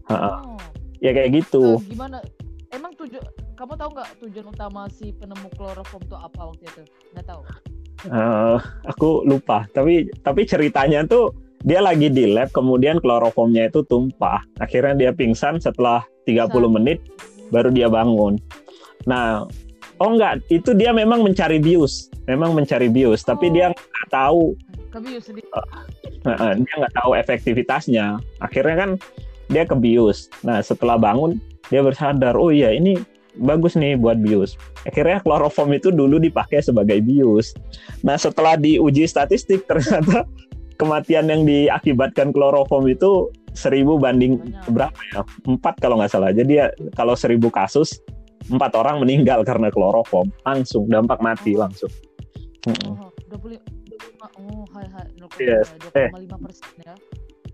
[0.05, 0.53] Oh.
[1.01, 1.81] ya kayak gitu.
[1.81, 2.21] Eh, gimana
[2.69, 6.81] emang tujuan kamu tahu nggak tujuan utama si penemu kloroform itu apa waktu itu
[7.15, 7.43] nggak tahu
[8.05, 11.33] Eh, aku lupa, tapi tapi ceritanya tuh
[11.65, 14.45] dia lagi di lab kemudian kloroformnya itu tumpah.
[14.61, 16.69] Akhirnya dia pingsan setelah 30 Pingsan.
[16.69, 16.99] menit
[17.49, 18.37] baru dia bangun.
[19.09, 19.49] Nah,
[19.97, 23.53] oh enggak, itu dia memang mencari bius, memang mencari bius, tapi Oh.
[23.57, 24.53] dia nggak tahu
[24.93, 25.49] kebius sendiri
[26.29, 28.21] Heeh, dia nggak tahu efektivitasnya.
[28.37, 28.89] Akhirnya kan
[29.49, 30.29] dia ke bius.
[30.45, 31.41] Nah setelah bangun
[31.73, 33.01] dia bersadar, oh iya ini
[33.37, 34.55] bagus nih buat bius.
[34.83, 37.53] Akhirnya kloroform itu dulu dipakai sebagai bius.
[38.01, 40.23] Nah setelah diuji statistik ternyata
[40.79, 44.67] kematian yang diakibatkan kloroform itu seribu banding Banyak.
[44.71, 45.21] berapa ya?
[45.47, 46.31] Empat kalau nggak salah.
[46.31, 47.99] Jadi ya kalau seribu kasus
[48.45, 51.65] empat orang meninggal karena kloroform langsung dampak mati Oh.
[51.65, 51.91] langsung.
[52.67, 55.05] Oh 25 25 oh hai hai
[55.41, 55.73] Yes.
[55.93, 56.09] Eh.
[56.13, 56.93] 2,5 persen ya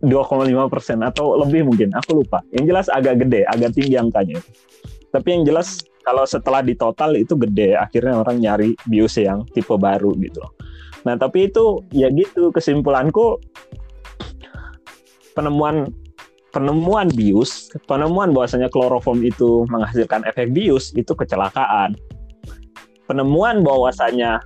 [0.01, 4.41] 2,5 persen atau lebih mungkin aku lupa yang jelas agak gede agak tinggi angkanya
[5.11, 7.77] tapi yang jelas kalau setelah di total itu gede.
[7.77, 10.51] Akhirnya orang nyari bios yang tipe baru gitu loh.
[11.05, 13.41] Nah tapi itu ya gitu kesimpulanku
[15.33, 15.89] penemuan
[16.51, 21.95] penemuan bius penemuan bahwasanya kloroform itu menghasilkan efek bius itu kecelakaan.
[23.07, 24.39] Penemuan bahwasanya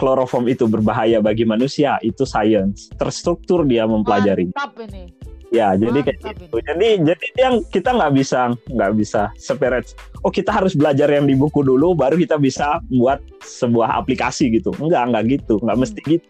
[0.00, 2.88] kloroform itu berbahaya bagi manusia itu science.
[2.96, 4.48] Terstruktur dia mempelajari.
[4.56, 5.19] Mantap ini
[5.50, 6.62] Ya, jadi kayak gitu.
[6.62, 9.98] Jadi jadi yang kita nggak bisa nggak bisa separate.
[10.22, 14.70] Oh kita harus belajar yang di buku dulu, baru kita bisa buat sebuah aplikasi gitu.
[14.78, 15.82] Enggak enggak gitu, nggak Hmm.
[15.82, 16.26] mesti gitu.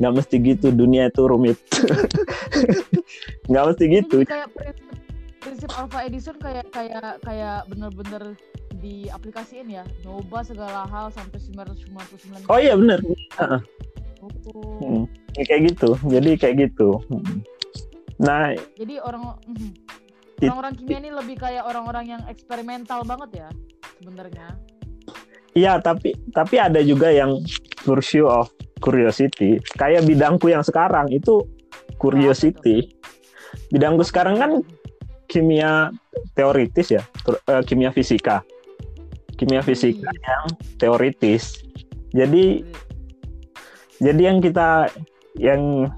[0.00, 0.66] Nggak mesti gitu.
[0.70, 1.58] Dunia itu rumit.
[3.50, 4.16] nggak mesti gitu.
[4.22, 4.86] ini kayak prinsip,
[5.42, 8.38] prinsip Alpha Edison kayak kayak kayak bener-bener
[8.80, 13.02] diaplikasiin ya nyoba segala hal sampai 999 Oh iya benar.
[14.22, 14.78] Oh.
[14.78, 15.98] Hmm, ya kayak gitu.
[16.06, 17.02] Jadi kayak gitu.
[17.10, 17.42] Hmm.
[18.20, 19.70] Nah, Jadi orang mhm.
[20.40, 23.48] Orang-orang kimia ini lebih kayak orang-orang yang eksperimental banget ya
[24.00, 24.48] sebenarnya.
[25.52, 27.44] iya tapi tapi ada juga yang
[27.84, 28.48] pursuit of
[28.80, 29.60] curiosity.
[29.76, 31.44] Kayak bidangku yang sekarang itu
[32.00, 32.88] curiosity.
[33.68, 34.50] Bidangku sekarang kan
[35.28, 35.92] kimia
[36.32, 38.40] teoritis ya, ter- eh, kimia fisika.
[39.36, 40.24] Kimia fisika Wih.
[40.24, 40.44] yang
[40.80, 41.60] teoritis.
[42.16, 42.64] Jadi
[44.00, 44.88] jadi yang kita
[45.36, 45.92] yang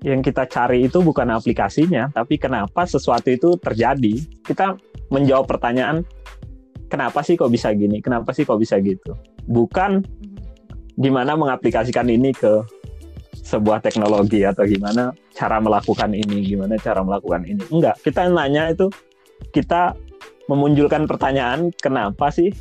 [0.00, 4.16] yang kita cari itu bukan aplikasinya, tapi kenapa sesuatu itu terjadi.
[4.40, 4.76] Kita
[5.12, 6.00] menjawab pertanyaan,
[6.88, 8.00] kenapa sih kok bisa gini?
[8.00, 9.12] Kenapa sih kok bisa gitu?
[9.44, 10.00] Bukan
[10.96, 12.64] gimana mengaplikasikan ini ke
[13.40, 17.60] sebuah teknologi atau gimana cara melakukan ini, gimana cara melakukan ini.
[17.68, 18.88] Enggak, kita nanya itu
[19.52, 19.92] kita
[20.48, 22.54] memunculkan pertanyaan kenapa sih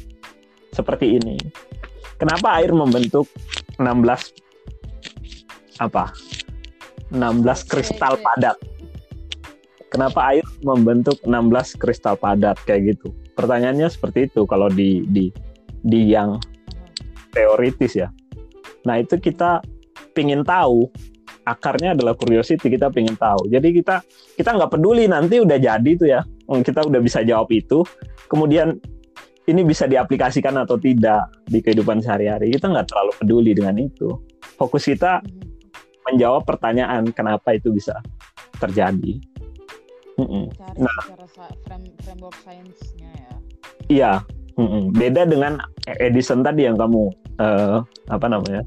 [0.75, 1.37] seperti ini?
[2.19, 3.31] Kenapa air membentuk
[3.79, 3.87] 16
[5.79, 6.11] apa?
[7.13, 8.23] 16 kristal Oke.
[8.25, 8.57] padat.
[9.89, 13.09] Kenapa air membentuk 16 kristal padat kayak gitu?
[13.33, 15.33] Pertanyaannya seperti itu kalau di di
[15.81, 16.37] di yang
[17.33, 18.13] teoritis ya.
[18.85, 19.65] Nah itu kita
[20.13, 20.85] pingin tahu
[21.49, 23.49] akarnya adalah curiosity kita pingin tahu.
[23.49, 24.05] Jadi kita
[24.37, 27.85] kita nggak peduli nanti udah jadi tuh ya, Hmm, kita udah bisa jawab itu.
[28.25, 28.81] Kemudian
[29.45, 32.49] ini bisa diaplikasikan atau tidak di kehidupan sehari-hari.
[32.57, 34.17] Kita nggak terlalu peduli dengan itu.
[34.57, 35.58] Fokus kita Mhm.
[36.07, 37.97] Menjawab pertanyaan kenapa itu bisa
[38.59, 39.19] terjadi.
[40.19, 40.51] Mm-mm.
[40.51, 40.99] Cari Nah.
[41.07, 41.27] secara
[41.63, 43.35] frame, framework sainsnya ya.
[43.89, 44.13] Iya,
[44.59, 44.91] mm-mm.
[44.93, 47.07] beda dengan Edison tadi yang kamu
[47.39, 47.77] eh,
[48.11, 48.61] apa namanya,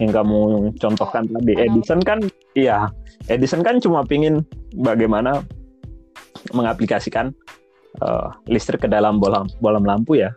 [0.00, 1.52] yang kamu contohkan tadi.
[1.52, 1.68] analogi.
[1.68, 2.18] Edison kan,
[2.56, 2.88] iya,
[3.28, 4.40] Edison kan cuma pingin
[4.80, 5.44] bagaimana
[6.56, 7.36] mengaplikasikan
[8.00, 10.32] eh, listrik ke dalam bolam bolam lampu ya.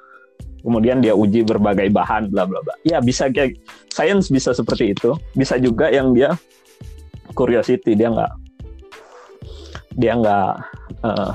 [0.61, 2.73] Kemudian dia uji berbagai bahan, bla bla bla.
[2.85, 3.57] Ya bisa kayak
[3.89, 5.17] sains bisa seperti itu.
[5.33, 6.37] Bisa juga yang dia
[7.33, 8.31] curiosity dia nggak
[9.97, 10.49] dia nggak
[11.03, 11.31] eh,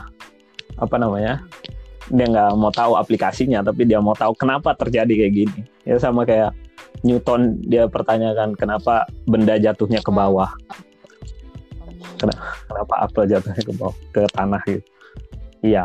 [0.76, 1.40] apa namanya
[2.12, 6.22] dia nggak mau tahu aplikasinya tapi dia mau tahu kenapa terjadi kayak gini ya sama
[6.22, 6.54] kayak
[7.02, 10.52] Newton dia pertanyakan kenapa benda jatuhnya ke bawah
[12.16, 12.32] Um,
[12.72, 14.88] kenapa apel jatuhnya ke bawah ke tanah gitu
[15.60, 15.84] iya.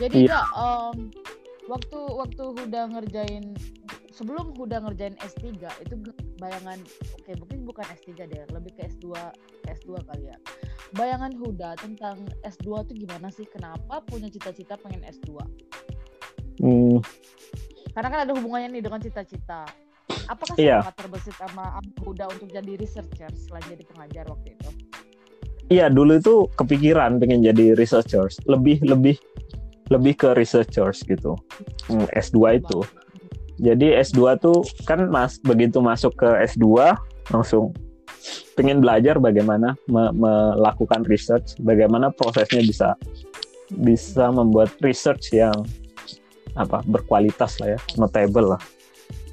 [0.00, 0.32] Jadi Iya.
[0.32, 0.96] Kak, um,
[1.70, 3.54] waktu waktu Huda ngerjain
[4.10, 5.54] sebelum Huda ngerjain S3
[5.86, 5.94] itu
[6.42, 6.82] bayangan
[7.14, 9.14] oke mungkin bukan S3 deh, lebih ke S2
[9.70, 10.36] S2 kali ya.
[10.98, 13.46] Bayangan Huda tentang S2 tuh gimana sih?
[13.46, 15.38] Kenapa punya cita-cita pengen S2?
[16.60, 16.98] Hmm,
[17.94, 19.64] Karena kan ada hubungannya nih dengan cita-cita.
[20.26, 20.82] Apakah Iya.
[20.82, 24.70] sangat terbesit sama Huda untuk jadi researcher selain jadi pengajar waktu itu?
[25.70, 29.14] iya dulu itu kepikiran pengen jadi researchers lebih lebih
[29.90, 31.34] lebih ke researchers gitu
[31.90, 32.80] Hmm, S2 itu
[33.60, 36.96] Jadi S2 tuh kan mas begitu masuk ke S2
[37.28, 37.76] langsung
[38.56, 42.88] pengen belajar bagaimana me- melakukan research, bagaimana prosesnya bisa
[43.80, 45.54] bisa membuat research yang
[46.58, 48.62] apa berkualitas lah ya, notable lah.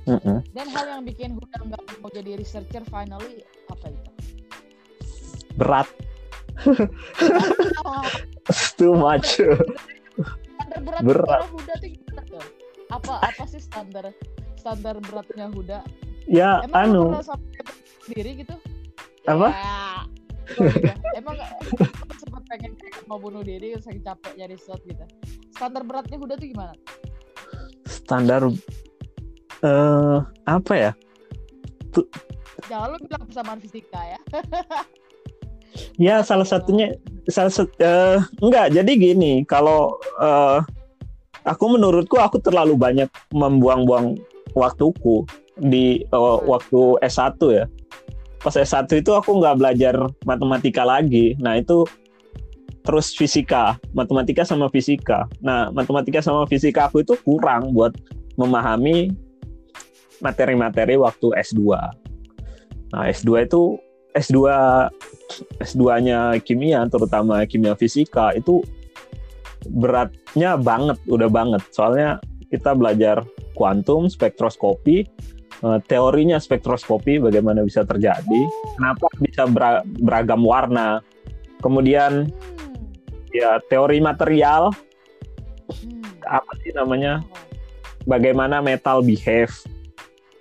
[0.08, 0.40] Mm-mm.
[0.56, 4.12] Dan hal yang bikin Huda nggak mau jadi researcher finally apa itu?
[5.58, 5.88] Berat,
[8.80, 9.42] too much.
[10.68, 11.28] Standar berat, Berat.
[11.32, 12.44] kalau Huda tuh gimana tuh?
[12.92, 14.06] Apa apa sih standar
[14.60, 15.80] standar beratnya Huda?
[16.28, 17.64] ya Emang anu, pernah sampai
[18.04, 18.56] sendiri gitu?
[19.24, 19.48] Apa?
[19.48, 19.84] Ya,
[20.84, 20.96] ya.
[21.16, 21.36] Emang
[22.20, 22.76] sempat pengen
[23.08, 25.08] mau bunuh diri saking capeknya riset gitu.
[25.56, 26.76] Standar beratnya Huda tuh gimana?
[27.88, 28.52] standar
[29.64, 30.92] eh apa ya?
[32.68, 34.20] Jangan lu bilang persamaan fisika ya.
[35.98, 36.94] Ya salah satunya
[37.30, 38.74] salah sat- eh, enggak.
[38.74, 40.60] Jadi gini kalau eh,
[41.46, 44.18] aku menurutku aku terlalu banyak membuang-buang
[44.54, 45.26] waktuku
[45.58, 47.66] di eh, waktu S1 ya.
[48.42, 51.34] Pas S1 itu aku nggak belajar matematika lagi.
[51.42, 51.84] Nah itu
[52.88, 55.28] terus fisika matematika sama fisika.
[55.44, 57.92] Nah matematika sama fisika aku itu kurang buat
[58.38, 59.12] memahami
[60.22, 61.62] materi-materi waktu S2
[62.88, 63.76] nah S2 itu
[64.18, 64.38] S2
[65.62, 68.66] S2-nya kimia, terutama kimia fisika itu
[69.70, 71.62] beratnya banget, udah banget.
[71.70, 72.18] Soalnya
[72.50, 73.22] kita belajar
[73.54, 75.06] kuantum, spektroskopi,
[75.62, 78.42] eh, teorinya spektroskopi bagaimana bisa terjadi,
[78.78, 81.04] kenapa bisa bera- beragam warna.
[81.60, 83.34] Kemudian Hmm.
[83.34, 84.72] ya teori material,
[85.68, 86.02] Hmm.
[86.24, 87.26] apa sih namanya?
[88.08, 89.52] Bagaimana metal behave,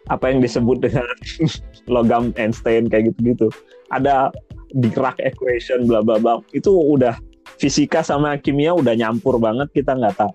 [0.07, 1.03] apa yang disebut dengan
[1.87, 3.51] logam Einstein kayak gitu-gitu.
[3.91, 4.31] Ada
[4.77, 6.43] Dirac equation bla bla bla.
[6.51, 7.17] Itu udah
[7.57, 10.33] fisika sama kimia udah nyampur banget kita nggak tahu.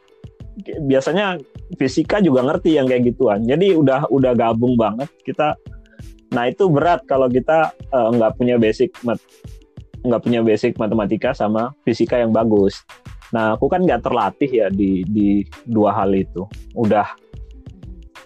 [0.87, 1.39] Biasanya
[1.75, 3.43] fisika juga ngerti yang kayak gituan.
[3.43, 5.55] Jadi udah udah gabung banget kita.
[6.31, 9.23] Nah itu berat kalau kita eh, nggak punya basic mat-
[10.01, 12.81] nggak punya basic matematika sama fisika yang bagus.
[13.31, 16.43] Nah, aku kan nggak terlatih ya di di dua hal itu.
[16.75, 17.07] Udah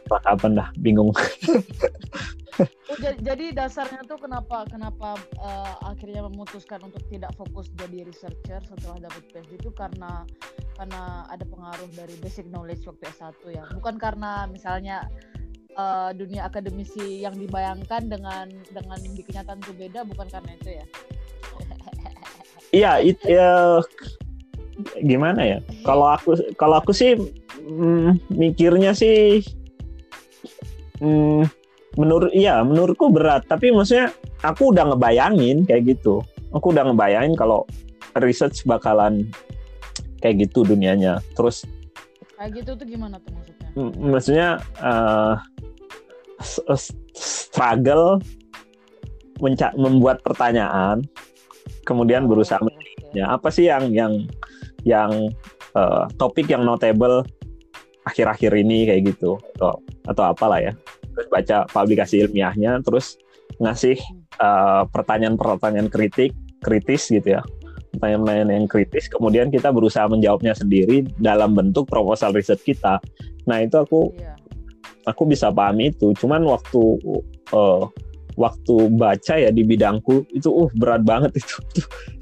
[0.10, 1.14] apa dah bingung.
[2.86, 9.10] Jadi, jadi dasarnya tuh kenapa kenapa uh, akhirnya memutuskan untuk tidak fokus jadi researcher setelah
[9.10, 10.24] dapat PhD itu karena
[10.80, 13.64] karena ada pengaruh dari basic knowledge waktu S1 ya.
[13.76, 15.08] Bukan karena misalnya
[15.76, 20.86] uh, dunia akademisi yang dibayangkan dengan dengan di kenyataan itu beda bukan karena itu ya.
[22.76, 23.80] Iya, itu ya
[25.00, 25.60] gimana ya?
[25.88, 27.16] Kalau aku kalau aku sih
[27.64, 29.44] mm, mikirnya sih
[31.00, 31.48] mm,
[31.96, 33.48] menurut iya menurutku berat.
[33.48, 34.12] Tapi maksudnya
[34.44, 36.22] aku udah ngebayangin kayak gitu.
[36.56, 37.68] Aku udah ngebayangin kalau
[38.20, 39.28] research bakalan
[40.24, 41.20] kayak gitu dunianya.
[41.36, 41.68] Terus
[42.36, 43.68] kayak gitu tuh gimana tuh maksudnya?
[44.00, 45.36] Maksudnya uh,
[47.16, 48.20] struggle
[49.76, 51.04] membuat pertanyaan
[51.84, 53.20] kemudian oh, berusaha okay.
[53.20, 54.14] ya apa sih yang yang
[54.88, 55.12] yang
[55.76, 57.24] uh, topik yang notable
[58.08, 59.36] akhir-akhir ini kayak gitu?
[59.60, 60.74] Atau atau apalah ya
[61.16, 63.16] terus baca publikasi ilmiahnya terus
[63.64, 63.96] ngasih
[64.44, 67.42] uh, pertanyaan-pertanyaan kritik kritis gitu ya.
[67.96, 73.00] Pertanyaan-pertanyaan yang kritis kemudian kita berusaha menjawabnya sendiri dalam bentuk proposal riset kita.
[73.48, 74.36] Nah itu aku yeah.
[75.08, 76.12] aku bisa pahami itu.
[76.20, 76.82] Cuman waktu
[77.56, 77.88] uh,
[78.36, 81.58] waktu baca ya di bidangku itu uh berat banget itu.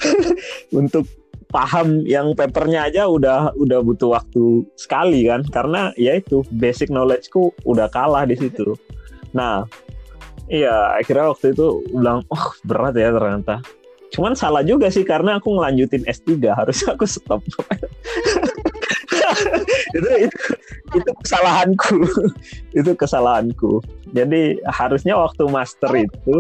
[0.80, 1.10] Untuk
[1.54, 7.54] paham yang papernya aja udah udah butuh waktu sekali kan karena ya itu basic knowledgeku
[7.70, 8.74] udah kalah di situ.
[9.38, 9.70] Nah,
[10.50, 13.62] iya akhirnya waktu itu bilang oh berat ya ternyata.
[14.14, 17.46] Cuman salah juga sih karena aku ngelanjutin S3 harus aku stop.
[19.98, 20.38] itu, itu
[20.94, 21.98] itu kesalahanku.
[22.80, 23.82] itu kesalahanku.
[24.14, 26.36] Jadi harusnya waktu master itu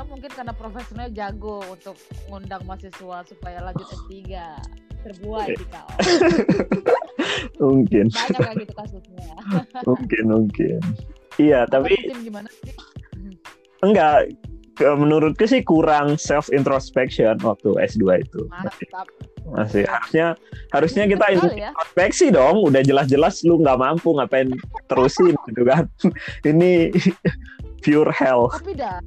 [0.00, 1.96] mungkin karena profesional jago untuk
[2.28, 4.14] ngundang mahasiswa supaya lanjut S3
[5.02, 5.92] terbuai di KO.
[7.66, 8.06] mungkin.
[8.08, 9.34] Banyak kayak gitu kasusnya.
[9.88, 10.78] mungkin, mungkin.
[11.36, 12.72] Iya, tapi gimana sih?
[13.82, 14.30] Enggak,
[14.78, 18.40] menurutku sih kurang self introspection waktu S2 itu.
[18.48, 18.72] Mantap.
[18.72, 18.88] Masih,
[19.52, 20.26] masih harusnya
[20.70, 22.34] harusnya kita introspeksi ya?
[22.38, 22.56] dong.
[22.62, 24.54] Udah jelas-jelas lu nggak mampu ngapain
[24.86, 25.90] terusin gitu kan.
[26.46, 26.94] Ini
[27.82, 28.48] pure hell.
[28.54, 29.02] Tapi dah,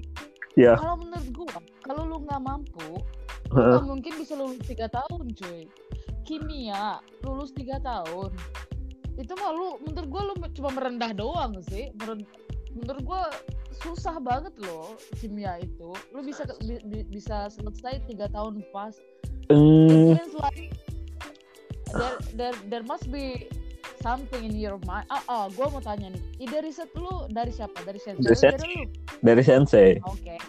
[0.55, 0.79] Ya.
[0.79, 3.03] Kalau menurut gua, kalau lu nggak mampu,
[3.51, 3.83] uh.
[3.83, 5.67] mungkin bisa lulus tiga tahun, cuy.
[6.25, 8.33] Kimia lulus tiga tahun,
[9.19, 11.91] itu mah lu menurut gua lu cuma merendah doang sih.
[11.99, 12.23] Menurut,
[12.71, 13.21] menurut gua
[13.83, 15.91] susah banget loh kimia itu.
[16.15, 18.95] Lu bisa bi, bisa selesai tiga tahun pas.
[19.51, 20.17] Mm.
[20.41, 20.73] Like,
[21.93, 23.45] there, there, there must be
[24.05, 25.09] something in your mind.
[25.09, 26.45] Ah, ah gue mau tanya nih.
[26.45, 27.81] Ide riset lu dari siapa?
[27.81, 28.21] Dari sensei?
[28.21, 28.61] Dari sensei.
[28.61, 28.77] Dari,
[29.25, 29.89] dari sensei.
[30.05, 30.37] Oke.
[30.37, 30.39] Okay.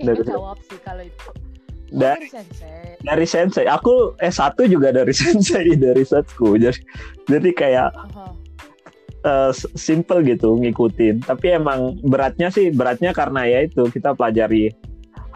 [0.00, 1.28] Dari jawab sih kalau itu.
[1.28, 2.96] Oh, dari, sensei.
[3.04, 3.64] Dari sensei.
[3.68, 6.56] Aku S1 juga dari sensei dari risetku.
[6.56, 6.80] Jadi
[7.28, 8.32] jadi kayak uh-huh.
[9.28, 11.28] uh, simple gitu ngikutin.
[11.28, 14.72] Tapi emang beratnya sih beratnya karena ya itu kita pelajari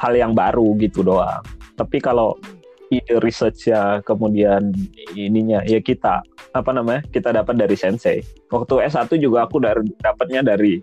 [0.01, 1.45] hal yang baru gitu doang.
[1.77, 4.73] Tapi kalau hmm ide research ya kemudian
[5.13, 6.25] ininya ya kita
[6.59, 8.19] apa namanya kita dapat dari sensei.
[8.51, 10.83] Waktu S1 juga aku dari dapatnya dari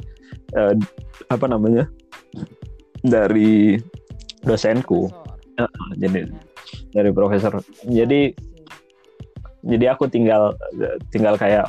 [0.56, 0.72] uh,
[1.28, 1.92] apa namanya
[3.04, 3.76] dari
[4.48, 5.12] dosenku.
[5.60, 6.32] Uh, jadi
[6.96, 7.60] dari profesor.
[7.84, 8.32] Jadi
[9.66, 10.56] jadi aku tinggal
[11.12, 11.68] tinggal kayak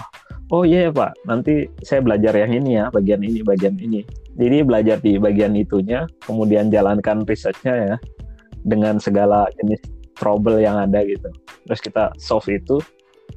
[0.54, 4.06] oh iya yeah, pak nanti saya belajar yang ini ya bagian ini bagian ini.
[4.36, 7.96] Jadi belajar di bagian itunya kemudian jalankan researchnya ya
[8.62, 9.80] dengan segala jenis
[10.14, 11.28] trouble yang ada gitu.
[11.66, 12.78] Terus kita solve itu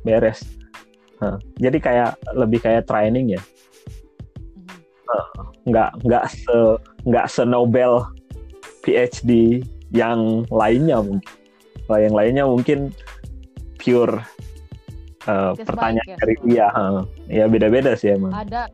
[0.03, 0.58] beres
[1.19, 3.39] nah, jadi kayak lebih kayak training ya?
[3.39, 5.47] Mm-hmm.
[5.69, 6.57] nggak nggak se
[7.05, 8.05] nggak se Nobel
[8.83, 9.61] PhD
[9.93, 11.35] yang lainnya mungkin.
[11.89, 12.93] Kalau yang lainnya mungkin
[13.81, 14.21] pure
[15.25, 18.29] uh, pertanyaan ya, dari dia uh, ya beda-beda sih emang.
[18.29, 18.69] Ada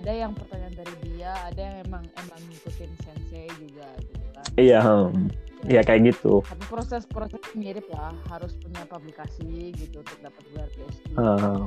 [0.00, 4.44] ada yang pertanyaan dari dia ada yang emang emang ngikutin sensei juga gitu kan.
[4.56, 5.49] Iya hmm.
[5.68, 6.40] Iya kayak gitu.
[6.40, 11.04] Tapi proses-proses mirip lah, harus punya publikasi gitu untuk dapat gelar PhD.
[11.20, 11.60] Uh,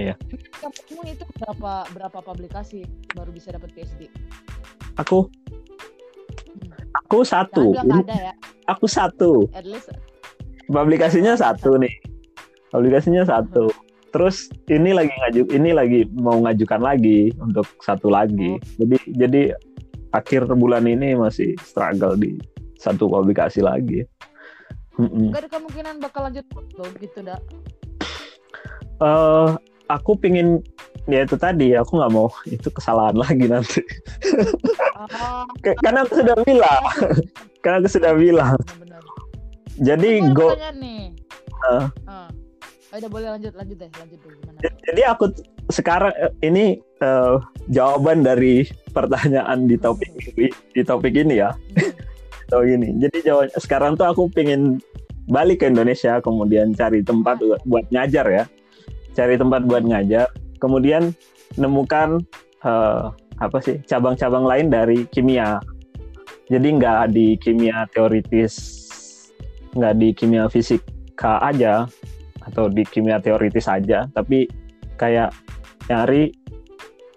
[0.00, 0.14] iya.
[0.64, 4.08] Kamu itu berapa berapa publikasi baru bisa dapat PhD?
[4.96, 6.72] Aku hmm.
[7.04, 7.76] Aku satu.
[7.76, 8.32] ada ya.
[8.64, 9.44] Aku satu.
[9.52, 9.92] At least.
[10.64, 11.92] Publikasinya satu nih.
[12.72, 13.68] Publikasinya satu.
[13.68, 13.82] Hmm.
[14.08, 18.56] Terus ini lagi ngaju, ini lagi mau ngajukan lagi untuk satu lagi.
[18.56, 18.80] Oh.
[18.80, 19.42] Jadi jadi
[20.16, 22.38] akhir bulan ini masih struggle di
[22.84, 24.04] satu publikasi lagi.
[25.00, 27.40] Gak ada kemungkinan bakal lanjut foto gitu dak?
[29.02, 29.58] Uh,
[29.90, 30.62] aku pingin
[31.10, 33.80] ya itu tadi aku nggak mau itu kesalahan lagi nanti.
[34.94, 35.44] Oh,
[35.82, 36.82] Karena aku sudah bilang,
[37.64, 38.54] karena aku sudah bilang.
[39.82, 41.10] Jadi go, nih.
[41.66, 41.90] Ah.
[42.06, 42.28] Oh,
[42.94, 44.58] udah boleh lanjut lanjut deh lanjut deh gimana?
[44.86, 45.34] jadi aku
[45.74, 47.36] sekarang eh, ini eh,
[47.74, 51.50] jawaban dari pertanyaan di topik ini, di topik ini ya.
[51.50, 52.13] Hmm.
[52.54, 52.94] So gini.
[53.02, 54.78] Jadi jawab sekarang tuh aku pengen
[55.26, 58.44] balik ke Indonesia, kemudian cari tempat buat, ngajar ya,
[59.18, 60.30] cari tempat buat ngajar,
[60.62, 61.10] kemudian
[61.58, 62.22] nemukan
[62.62, 63.10] eh,
[63.42, 65.58] apa sih cabang-cabang lain dari kimia.
[66.46, 68.54] Jadi nggak di kimia teoritis,
[69.74, 71.90] nggak di kimia fisika aja
[72.46, 74.46] atau di kimia teoritis aja, tapi
[74.94, 75.34] kayak
[75.90, 76.30] nyari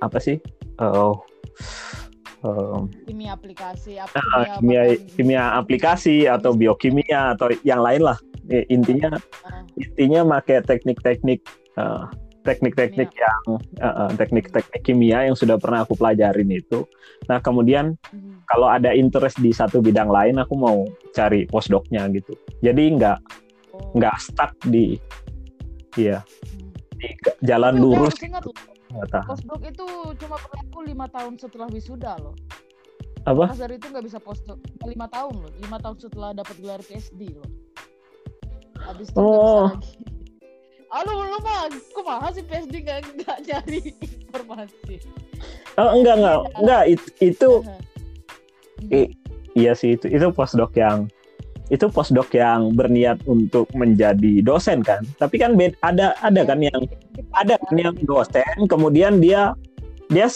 [0.01, 0.41] apa sih?
[0.81, 1.21] Oh,
[3.03, 8.17] Kimia aplikasi apa Ah, kimia bahkan- kimia aplikasi atau biokimia atau yang lain lah.
[8.67, 11.41] Intinya Ah, intinya pakai teknik-teknik
[11.75, 12.03] eh,
[12.41, 13.43] teknik-teknik yang
[13.77, 16.87] eh, eh, teknik-teknik kimia yang sudah pernah aku pelajarin itu.
[17.25, 18.47] Nah kemudian mhm.
[18.47, 22.31] kalau ada interest di satu bidang lain aku mau cari postdocnya gitu.
[22.59, 23.19] Jadi nggak
[23.69, 23.93] Oh.
[23.93, 24.95] nggak stuck di
[25.97, 26.71] Hmm.
[26.97, 27.09] di
[27.41, 28.15] jalan Tapi lurus.
[28.21, 28.43] ingat
[28.97, 29.85] nggak postdoc itu
[30.17, 32.33] cuma berlaku lima tahun setelah wisuda loh.
[33.23, 36.81] apa Pas dari itu nggak bisa postdoc lima tahun loh, lima tahun setelah dapat gelar
[36.81, 37.49] PhD loh.
[38.79, 39.67] Habis itu Oh.
[39.67, 39.93] bisa lagi.
[40.87, 43.79] Halo lu mah, kok mahal sih PhD nggak nggak nyari
[44.23, 44.95] informasi?
[45.75, 48.95] oh, enggak enggak enggak it- itu Mhm.
[48.95, 49.13] I-
[49.53, 51.11] iya sih itu itu postdoc yang
[51.67, 56.81] itu postdoc yang berniat untuk menjadi dosen kan tapi kan ada ada kan yang
[57.35, 59.51] ada kan yang dosen kemudian dia
[60.07, 60.27] dia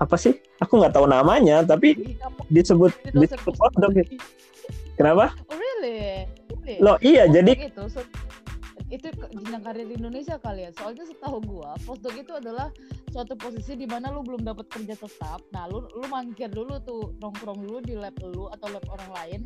[0.00, 2.16] apa sih aku nggak tahu namanya tapi
[2.50, 3.94] disebut disebut postdoc
[4.98, 6.26] kenapa Oh really?
[6.50, 6.76] really?
[6.82, 8.00] lo iya Postdoc jadi itu
[8.90, 10.70] itu jenjang karir di Indonesia kali ya.
[10.74, 12.74] Soalnya setahu gua, postdoc itu adalah
[13.10, 15.42] suatu posisi di mana lu belum dapat kerja tetap.
[15.50, 19.40] Nah, lu lu mangkir dulu tuh nongkrong dulu di lab lu atau lab orang lain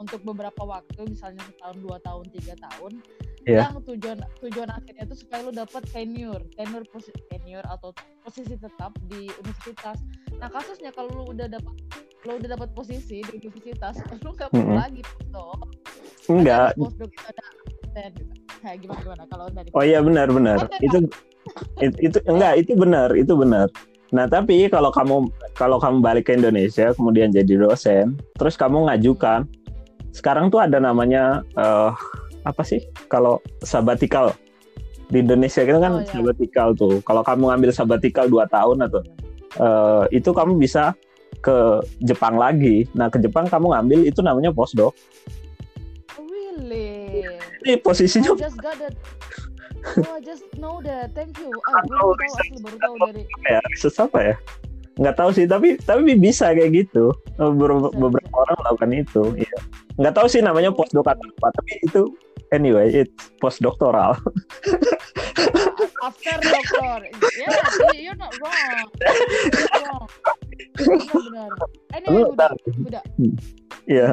[0.00, 2.92] untuk beberapa waktu, misalnya setahun, dua tahun, tiga tahun.
[3.44, 3.68] Iya.
[3.68, 7.92] Yang tujuan tujuan akhirnya itu supaya lu dapat tenure, tenure posi- tenure atau
[8.24, 10.00] posisi tetap di universitas.
[10.40, 11.74] Nah, kasusnya kalau lu udah dapat
[12.28, 14.80] lu udah dapat posisi di universitas, lu nggak perlu Mm-mm.
[14.80, 15.60] lagi postdoc
[16.28, 17.44] enggak postdoc itu ada
[18.12, 18.32] gitu.
[18.60, 20.98] Nah, gimana gimana kalau dari oh iya benar benar Oke, itu
[21.80, 23.66] itu, itu enggak itu benar itu benar.
[24.10, 29.46] Nah tapi kalau kamu kalau kamu balik ke Indonesia kemudian jadi dosen terus kamu ngajukan
[30.10, 31.90] sekarang tuh ada namanya eh,
[32.42, 32.82] apa sih?
[33.10, 34.34] Kalau sabatikal.
[35.10, 36.10] Di Indonesia itu kan Oh, iya.
[36.10, 37.02] sabatikal tuh.
[37.02, 39.02] Kalau kamu ngambil sabatikal 2 tahun atau
[39.58, 40.94] eh, itu kamu bisa
[41.42, 42.86] ke Jepang lagi.
[42.94, 44.94] Nah ke Jepang kamu ngambil itu namanya postdoc.
[46.14, 47.26] Oh, really?
[47.66, 48.94] Ini posisinya I just got that
[49.84, 51.12] oh I just know that.
[51.16, 51.50] Thank you.
[51.50, 54.34] Gue Atau baru tahu asli baru tahu dari ya riset apa ya?
[55.00, 57.14] Nggak tahu sih tapi tapi bisa kayak gitu.
[57.40, 58.42] Beberapa, Bisa, beberapa bisa.
[58.44, 59.58] orang melakukan itu iya.
[59.96, 62.02] Nggak tahu sih namanya postdoc atau apa tapi itu
[62.52, 64.16] anyway it's postdoctoral.
[66.00, 68.86] After doctor yeah you're not wrong.
[68.96, 70.08] You're wrong.
[71.12, 71.50] Benar
[71.96, 72.56] anyway udah tahu?
[72.88, 73.02] udah
[73.88, 74.08] iya.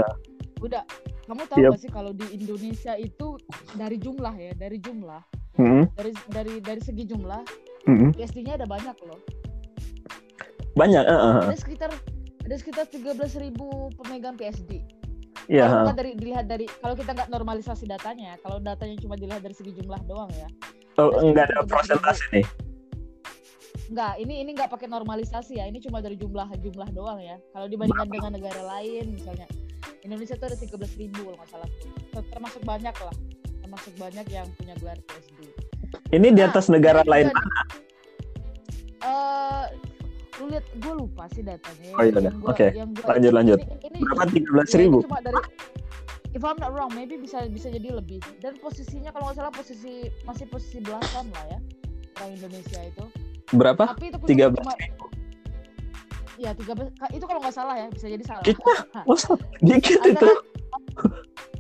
[0.64, 0.84] Udah
[1.28, 1.72] kamu tahu Yep.
[1.76, 3.36] gak sih kalau di Indonesia itu
[3.76, 5.22] dari jumlah ya dari jumlah
[5.60, 7.42] Mm-mm, dari dari dari segi jumlah
[7.86, 8.16] mm-mm.
[8.16, 9.20] PhD-nya ada banyak loh
[10.78, 11.20] banyak eh.
[11.44, 11.90] ada sekitar
[12.48, 14.80] ada sekitar 13.000 ribu pemegang PhD.
[15.52, 19.44] iya Kalau nggak dari dilihat dari kalau kita nggak normalisasi datanya, kalau datanya cuma dilihat
[19.44, 20.48] dari segi jumlah doang ya.
[20.96, 21.74] oh, enggak ada sekitar 13.000.
[21.76, 22.48] prosentase nih
[23.88, 25.66] Enggak, ini ini nggak pakai normalisasi ya.
[25.68, 27.40] Ini cuma dari jumlah jumlah doang ya.
[27.56, 29.48] Kalau dibandingkan dengan negara lain misalnya
[30.02, 31.70] Indonesia tuh ada 13.000 ribu kalau nggak salah
[32.28, 33.16] Termasuk banyak lah.
[33.62, 35.40] Termasuk banyak yang punya gelar PhD.
[36.10, 37.28] ini di Nah, atas negara ini lain.
[38.98, 39.66] Eh,
[40.38, 41.92] lu lihat gue lupa sih datanya.
[41.94, 42.34] Oh, iya, udah.
[42.44, 43.60] Oke, gua- lanjut, lanjut.
[43.60, 45.42] Ini, ini, berapa tiga belas ribu cuma dari
[46.34, 50.06] if I'm not wrong maybe bisa bisa jadi lebih dan posisinya kalau nggak salah posisi
[50.22, 51.60] masih posisi belasan lah ya
[52.16, 53.04] orang Indonesia itu
[53.52, 55.06] berapa tapi itu pun tiga belas ribu
[56.38, 58.74] ya tiga belas itu kalau nggak salah ya bisa jadi salah Kita?
[59.04, 60.38] masa dikit itu Adalah,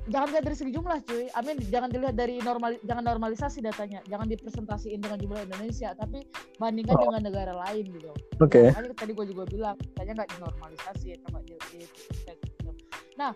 [0.07, 4.25] jangan lihat dari segi jumlah cuy Amin jangan dilihat dari normal jangan normalisasi datanya jangan
[4.25, 6.23] dipresentasiin dengan jumlah Indonesia tapi
[6.55, 7.03] bandingkan Oh.
[7.05, 11.55] dengan negara lain gitu oke makanya tadi gue juga bilang katanya nggak dinormalisasi nggak di,
[11.73, 11.89] di-
[12.23, 12.71] gitu.
[13.15, 13.33] nah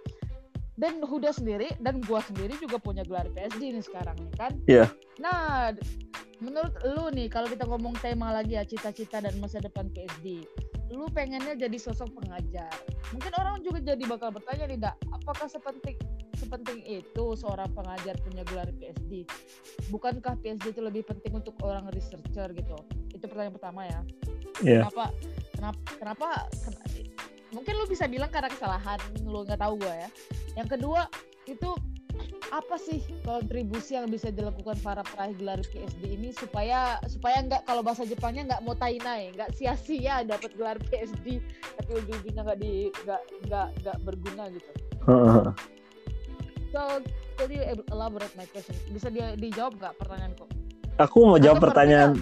[0.79, 4.85] dan Huda sendiri dan gua sendiri juga punya gelar PhD nih sekarang nih kan Iya.
[5.19, 5.83] nah d-
[6.39, 10.41] menurut lu nih kalau kita ngomong tema lagi ya cita-cita dan masa depan PhD
[10.91, 12.71] lu pengennya jadi sosok pengajar
[13.15, 15.95] mungkin orang juga jadi bakal bertanya nih dak apakah sepenting
[16.35, 19.23] sepenting itu seorang pengajar punya gelar PhD
[19.87, 22.75] bukankah PhD itu lebih penting untuk orang researcher gitu
[23.11, 23.99] Itu pertanyaan pertama ya.
[24.65, 24.81] Iya.
[24.87, 25.05] Kenapa
[25.53, 26.27] kenapa kenapa
[26.65, 26.81] ken-
[27.53, 30.09] mungkin lu bisa bilang karena kesalahan lu nggak tahu gua ya.
[30.57, 31.01] Yang kedua
[31.45, 31.69] itu
[32.51, 37.79] apa sih kontribusi yang bisa dilakukan para peraih gelar PhD ini supaya supaya nggak kalau
[37.79, 41.39] bahasa Jepangnya nggak mau tainai nggak sia-sia dapat gelar PhD
[41.79, 44.71] tapi ujung-ujungnya nggak di nggak nggak nggak berguna gitu
[45.07, 45.43] Heeh.
[46.75, 46.99] so
[47.39, 50.45] could you elaborate my question bisa dia dijawab nggak pertanyaanku
[50.99, 52.13] Aku mau jawab pertanyaan.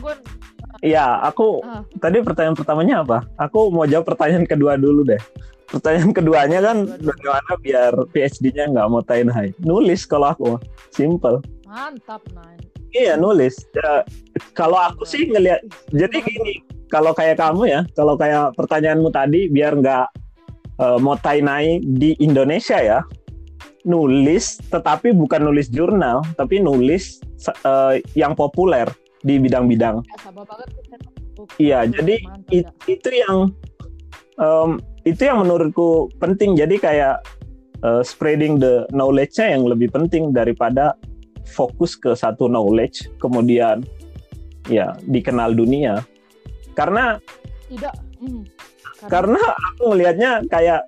[0.80, 1.84] Iya, aku Ah.
[1.99, 3.27] tadi pertanyaan pertamanya apa?
[3.36, 5.19] Aku mau jawab pertanyaan kedua dulu deh.
[5.70, 9.53] Pertanyaan keduanya kan bagaimana biar PhD-nya nggak mau tain high.
[9.61, 10.57] Nulis kalau aku,
[10.89, 11.45] simple.
[11.70, 12.57] mantap man
[12.89, 13.70] Iya nulis.
[13.78, 14.01] Ya,
[14.57, 15.61] kalau aku sih ngelihat,
[15.93, 20.05] jadi gini, kalau kayak kamu ya, kalau kayak pertanyaanmu tadi, biar nggak
[20.82, 23.05] eh, mau tainai di Indonesia ya,
[23.86, 28.89] nulis, tetapi bukan nulis jurnal, tapi nulis eh, yang populer
[29.22, 30.01] di bidang-bidang.
[30.01, 30.74] Ya, sama banget
[31.55, 33.53] Iya, jadi Mantap, it- itu yang
[34.39, 36.55] em, itu yang menurutku penting.
[36.55, 37.23] Jadi kayak
[37.83, 40.95] eh, spreading the knowledge-nya yang lebih penting daripada
[41.47, 43.83] fokus ke satu knowledge, kemudian
[44.71, 46.03] ya dikenal dunia.
[46.73, 47.19] Karena
[47.69, 48.43] tidak hmm.
[49.07, 49.41] karena
[49.73, 50.87] aku melihatnya kayak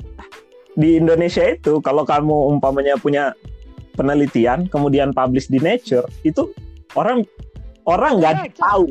[0.79, 3.35] di Indonesia itu kalau kamu umpamanya punya
[3.95, 6.49] penelitian kemudian publish di Nature itu
[6.95, 7.27] orang
[7.85, 8.57] orang nggak Nature.
[8.57, 8.85] tahu.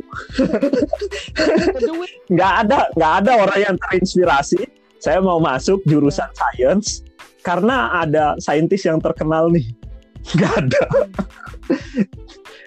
[2.34, 4.60] Nggak ada nggak ada orang yang terinspirasi.
[5.00, 7.02] Saya mau masuk jurusan science
[7.40, 9.66] karena ada saintis yang terkenal nih.
[10.36, 10.82] Nggak ada.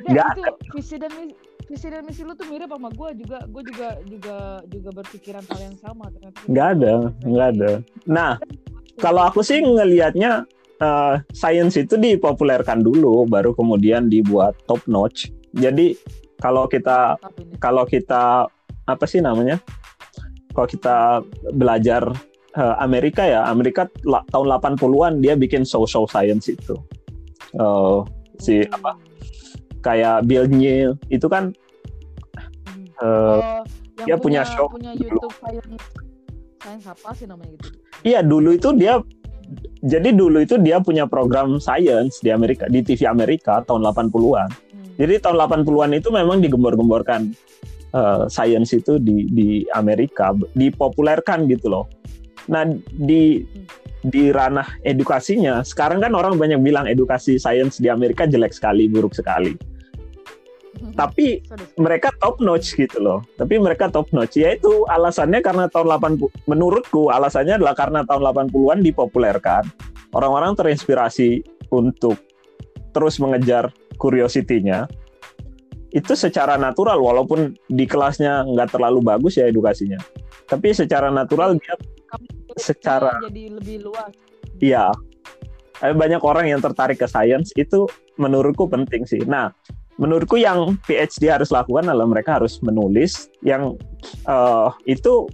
[0.10, 0.44] Nggak itu
[0.74, 1.36] visi dan misi,
[1.70, 3.40] visi dan misi lu tuh mirip sama gue juga.
[3.48, 6.38] Gue juga juga juga berpikiran hal yang sama ternyata.
[6.50, 6.94] Nggak ada
[7.24, 7.72] nggak ada.
[8.10, 8.32] Nah
[9.00, 10.44] kalau aku sih ngelihatnya
[10.82, 15.96] eh, science itu dipopulerkan dulu baru kemudian dibuat top notch jadi
[16.38, 17.16] kalau kita
[17.58, 18.50] kalau kita
[18.84, 19.62] apa sih namanya
[20.52, 22.10] kalau kita belajar
[22.52, 26.76] eh, Amerika ya Amerika la- tahun 80-an dia bikin social science itu
[27.54, 27.98] Eh,
[28.40, 28.74] si Hmm.
[28.74, 28.92] apa
[29.80, 31.54] kayak Bill Nye itu kan
[32.98, 33.62] eh, Oh,
[34.02, 35.22] dia punya show punya dulu.
[35.22, 35.86] YouTube science
[36.58, 37.70] science apa sih namanya gitu
[38.02, 38.98] iya dulu itu dia
[39.82, 44.63] jadi dulu itu dia punya program science di Amerika di TV Amerika tahun 80-an Hmm.
[44.98, 47.34] Jadi tahun 80-an itu memang digembor-gemborkan
[47.94, 51.86] eh, science itu di di Amerika, dipopulerkan gitu loh.
[52.52, 53.42] Nah, di
[54.04, 59.16] di ranah edukasinya, sekarang kan orang banyak bilang edukasi science di Amerika jelek sekali, buruk
[59.16, 59.56] sekali.
[60.94, 61.80] Tapi Sorry, sorry.
[61.80, 63.24] mereka top notch gitu loh.
[63.40, 64.36] Tapi mereka top notch.
[64.36, 69.64] Yaitu alasannya karena tahun 80 menurutku alasannya adalah karena tahun 80-an dipopulerkan.
[70.12, 71.42] Orang-orang terinspirasi
[71.72, 72.20] untuk
[72.94, 74.86] terus mengejar curiosity-nya.
[75.94, 80.02] Itu secara natural walaupun di kelasnya nggak terlalu bagus ya edukasinya.
[80.50, 81.78] Tapi secara natural dia
[82.10, 84.14] Kamu secara jadi lebih luas
[84.62, 84.94] Iya.
[85.82, 89.20] Banyak orang yang tertarik ke science itu menurutku penting sih.
[89.26, 89.52] Nah,
[90.00, 93.76] menurutku yang PhD harus lakukan adalah mereka harus menulis yang
[94.26, 95.28] eh, itu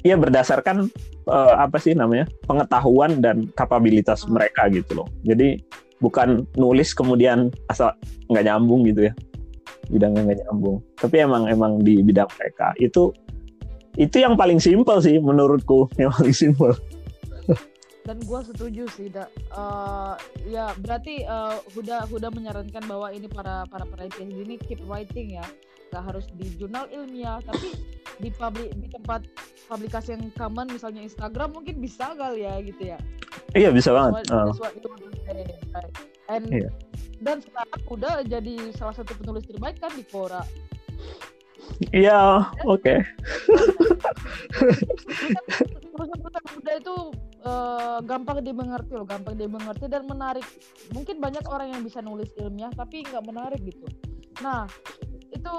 [0.00, 0.88] ya berdasarkan
[1.28, 4.40] eh, apa sih namanya pengetahuan dan kapabilitas Hmm.
[4.40, 5.08] mereka gitu loh.
[5.26, 5.60] Jadi
[6.00, 7.92] bukan nulis kemudian asal
[8.32, 9.14] nggak nyambung gitu ya
[9.90, 10.76] bidangnya nggak nyambung.
[10.96, 13.10] Tapi emang emang di bidang mereka itu
[13.98, 16.72] itu yang paling simpel sih menurutku yang paling simpel.
[18.00, 20.14] dan gua setuju sih da, Eh,
[20.54, 25.46] ya berarti eh, Huda Huda menyarankan bahwa ini para para PhD ini keep writing ya
[25.90, 27.74] nggak harus di jurnal ilmiah tapi
[28.18, 29.26] di publik di tempat
[29.66, 32.98] publikasi yang common misalnya Instagram mungkin bisa kali ya gitu ya
[33.50, 34.26] Iya bisa banget.
[34.26, 35.94] What- that's what right.
[36.30, 36.70] and Iya.
[37.22, 40.42] dan sekarang udah jadi salah satu penulis terbaik kan di Quora
[41.94, 42.94] Iya, oke.
[45.94, 46.96] tulisan-tulisan muda itu
[47.40, 50.44] eh, gampang dimengerti loh gampang dimengerti dan menarik
[50.90, 53.86] mungkin banyak orang yang bisa nulis ilmiah tapi nggak menarik gitu
[54.40, 54.66] nah
[55.30, 55.54] itu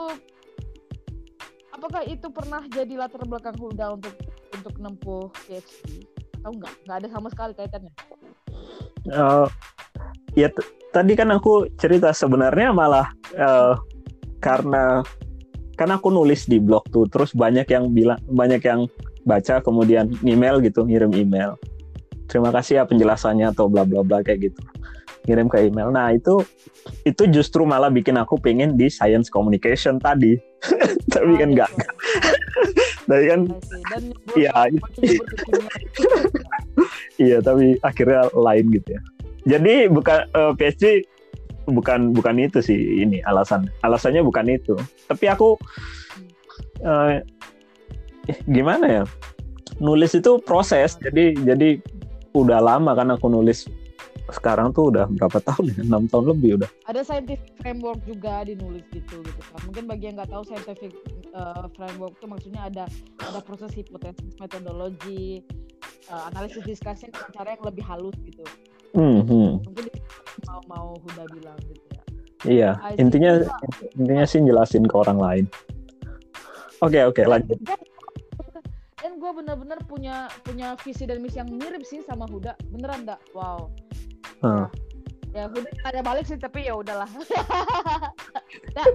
[1.71, 4.13] apakah itu pernah jadi latar belakang Huda untuk
[4.51, 6.05] untuk nempuh PhD
[6.41, 7.93] atau enggak nggak ada sama sekali kaitannya
[9.09, 9.47] Eh,
[10.37, 10.47] ya
[10.93, 13.73] tadi kan aku cerita sebenarnya malah eh,
[14.37, 15.01] karena
[15.73, 18.85] kan aku nulis di blog tuh, terus banyak yang bilang, banyak yang
[19.25, 21.57] baca kemudian email gitu, ngirim email.
[22.29, 24.61] Terima kasih ya penjelasannya atau bla bla bla kayak gitu.
[25.29, 25.93] Ngirim ke email.
[25.93, 26.41] Nah itu
[27.05, 30.37] itu justru malah bikin aku pengen di science communication tadi.
[31.13, 31.71] Tapi kan enggak.
[33.09, 33.39] Tapi kan
[34.37, 34.81] Iya, sama- itu.
[35.01, 35.73] nyebur ke kimia.
[37.19, 39.01] Iya, tapi akhirnya lain gitu ya.
[39.57, 40.83] Jadi bukan eh, PhD
[41.69, 44.73] bukan bukan itu sih ini alasan alasannya bukan itu
[45.05, 45.53] tapi aku
[46.81, 47.21] uh,
[48.49, 49.03] gimana ya
[49.77, 51.77] nulis itu proses jadi jadi
[52.33, 53.69] udah lama kan aku nulis
[54.31, 55.77] sekarang tuh udah berapa tahun ya?
[55.83, 56.69] Enam tahun lebih udah.
[56.87, 59.59] Ada scientific framework juga dinulis gitu gitu kan.
[59.67, 60.91] Mungkin bagi yang nggak tahu scientific
[61.35, 62.83] uh, framework itu maksudnya ada
[63.19, 65.43] ada proses hipotesis metodologi
[66.07, 68.43] uh, analisis diskusi dengan cara yang lebih halus gitu.
[68.91, 69.49] Mm -hmm.
[69.63, 69.85] mungkin
[70.47, 72.01] mau mau Huda bilang gitu ya.
[72.41, 73.31] Iya intinya
[73.95, 75.45] intinya sih jelasin ke orang lain.
[76.81, 77.59] Oke okay, oke okay, lanjut.
[79.01, 82.57] Dan gue bener-bener punya punya visi dan misi yang mirip sih sama Huda.
[82.73, 83.21] Beneran dak?
[83.31, 83.69] Wow
[84.43, 84.65] hmm.
[85.31, 87.07] ya Huda ada balik sih tapi ya udahlah
[88.77, 88.87] nah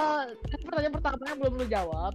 [0.00, 0.24] uh,
[0.64, 2.14] pertanyaan pertamanya belum lu jawab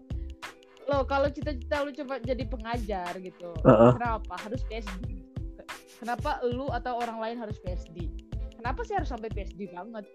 [0.90, 3.92] lo kalau cita-cita lu coba jadi pengajar gitu uh -uh.
[3.96, 5.22] kenapa harus PSD
[6.02, 8.10] kenapa lu atau orang lain harus PSD
[8.58, 10.10] kenapa sih harus sampai PSD banget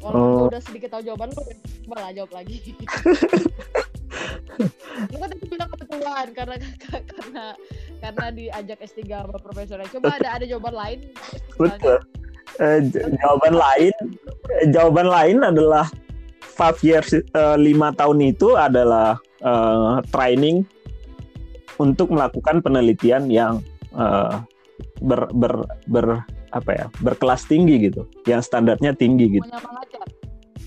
[0.00, 0.48] Walaupun oh.
[0.48, 1.44] udah sedikit tahu jawaban lu,
[1.84, 2.56] malah jawab lagi.
[5.12, 6.56] lu kan tadi bilang kebetulan karena
[7.12, 7.44] karena
[8.00, 9.88] karena diajak S3 sama profesornya.
[9.92, 10.98] Coba ada ada jawaban lain?
[11.60, 11.98] Betul.
[12.58, 12.82] Uh,
[13.22, 13.94] jawaban lain
[14.74, 15.86] jawaban lain adalah
[16.42, 20.66] five years uh, lima tahun itu adalah uh, training
[21.78, 23.62] untuk melakukan penelitian yang
[23.94, 24.42] uh,
[25.00, 26.06] ber, ber, ber
[26.50, 29.46] apa ya berkelas tinggi gitu yang standarnya tinggi gitu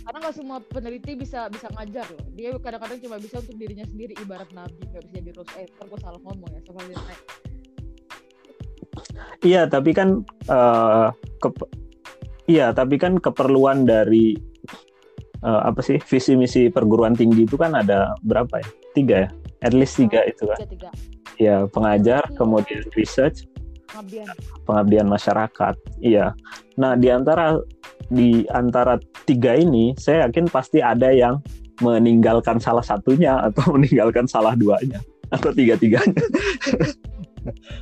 [0.03, 2.23] karena nggak semua peneliti bisa bisa ngajar loh.
[2.35, 5.99] Dia kadang-kadang cuma bisa untuk dirinya sendiri ibarat nabi nggak bisa jadi rose eh gue
[6.03, 6.97] salah ngomong ya sama dia.
[9.43, 11.07] Iya tapi kan uh,
[11.39, 11.49] ke
[12.51, 14.35] iya tapi kan keperluan dari
[15.43, 18.69] uh, apa sih visi misi perguruan tinggi itu kan ada berapa ya?
[18.91, 19.29] Tiga ya?
[19.63, 20.57] At least tiga oh, itu kan.
[20.67, 20.89] tiga, tiga.
[21.39, 22.37] ya pengajar tiga.
[22.43, 23.47] kemudian research
[23.93, 24.27] pengabdian.
[24.65, 26.33] Pengabdian masyarakat iya.
[26.81, 27.61] Nah di antara
[28.09, 28.97] di antara
[29.29, 31.37] tiga ini saya yakin pasti ada yang
[31.85, 34.97] meninggalkan salah satunya atau meninggalkan salah duanya
[35.29, 36.21] atau tiga tiganya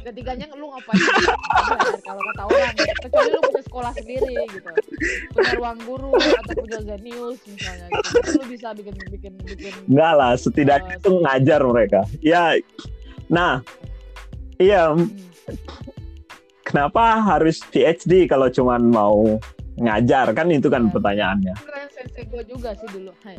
[0.02, 0.98] ketiganya lu ngapain?
[2.08, 4.70] Kalau kata orang kecuali lu punya sekolah sendiri gitu.
[5.34, 8.42] Punya ruang guru atau punya zenius misalnya gitu.
[8.42, 12.02] lu bisa bikin bikin bikin enggak lah setidaknya uh, itu ngajar mereka.
[12.26, 12.44] Ya
[13.30, 13.62] nah
[14.58, 14.98] iya.
[14.98, 15.32] Hmm
[16.66, 19.40] kenapa harus PhD kalau cuma mau
[19.80, 20.92] ngajar kan itu kan ya.
[20.94, 21.56] pertanyaannya.
[22.32, 23.12] gue juga sih dulu.
[23.26, 23.38] Hai.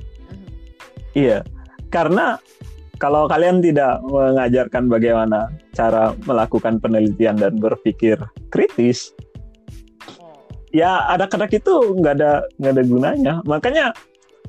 [1.12, 1.44] Iya,
[1.92, 2.40] karena
[2.96, 8.16] kalau kalian tidak mengajarkan bagaimana cara melakukan penelitian dan berpikir
[8.48, 9.12] kritis,
[10.16, 10.46] oh.
[10.72, 13.34] ya ada kadang itu nggak ada nggak ada gunanya.
[13.44, 13.92] Makanya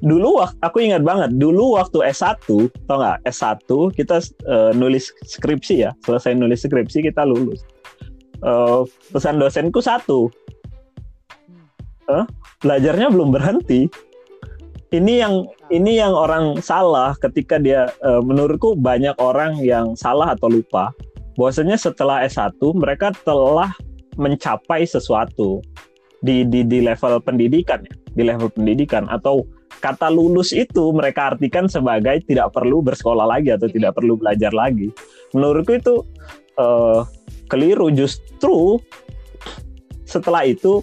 [0.04, 2.44] dulu waktu aku ingat banget dulu waktu S1
[2.90, 4.20] tau nggak S1 kita
[4.50, 7.64] uh, nulis skripsi ya selesai nulis skripsi kita lulus
[8.44, 10.30] uh, pesan dosenku satu.
[12.12, 12.28] Uh,
[12.62, 13.88] belajarnya belum berhenti.
[14.94, 20.52] Ini yang ini yang orang salah ketika dia uh, menurutku banyak orang yang salah atau
[20.52, 20.94] lupa.
[21.34, 23.74] Bahwasanya setelah S1 mereka telah
[24.22, 25.66] mencapai sesuatu
[26.22, 29.10] di di di level pendidikan ya, di level pendidikan.
[29.10, 29.50] Atau
[29.82, 34.94] kata lulus itu mereka artikan sebagai tidak perlu bersekolah lagi atau tidak perlu belajar lagi.
[35.34, 36.06] Menurutku itu
[36.62, 37.02] uh,
[37.54, 38.82] keliru justru
[40.10, 40.82] setelah itu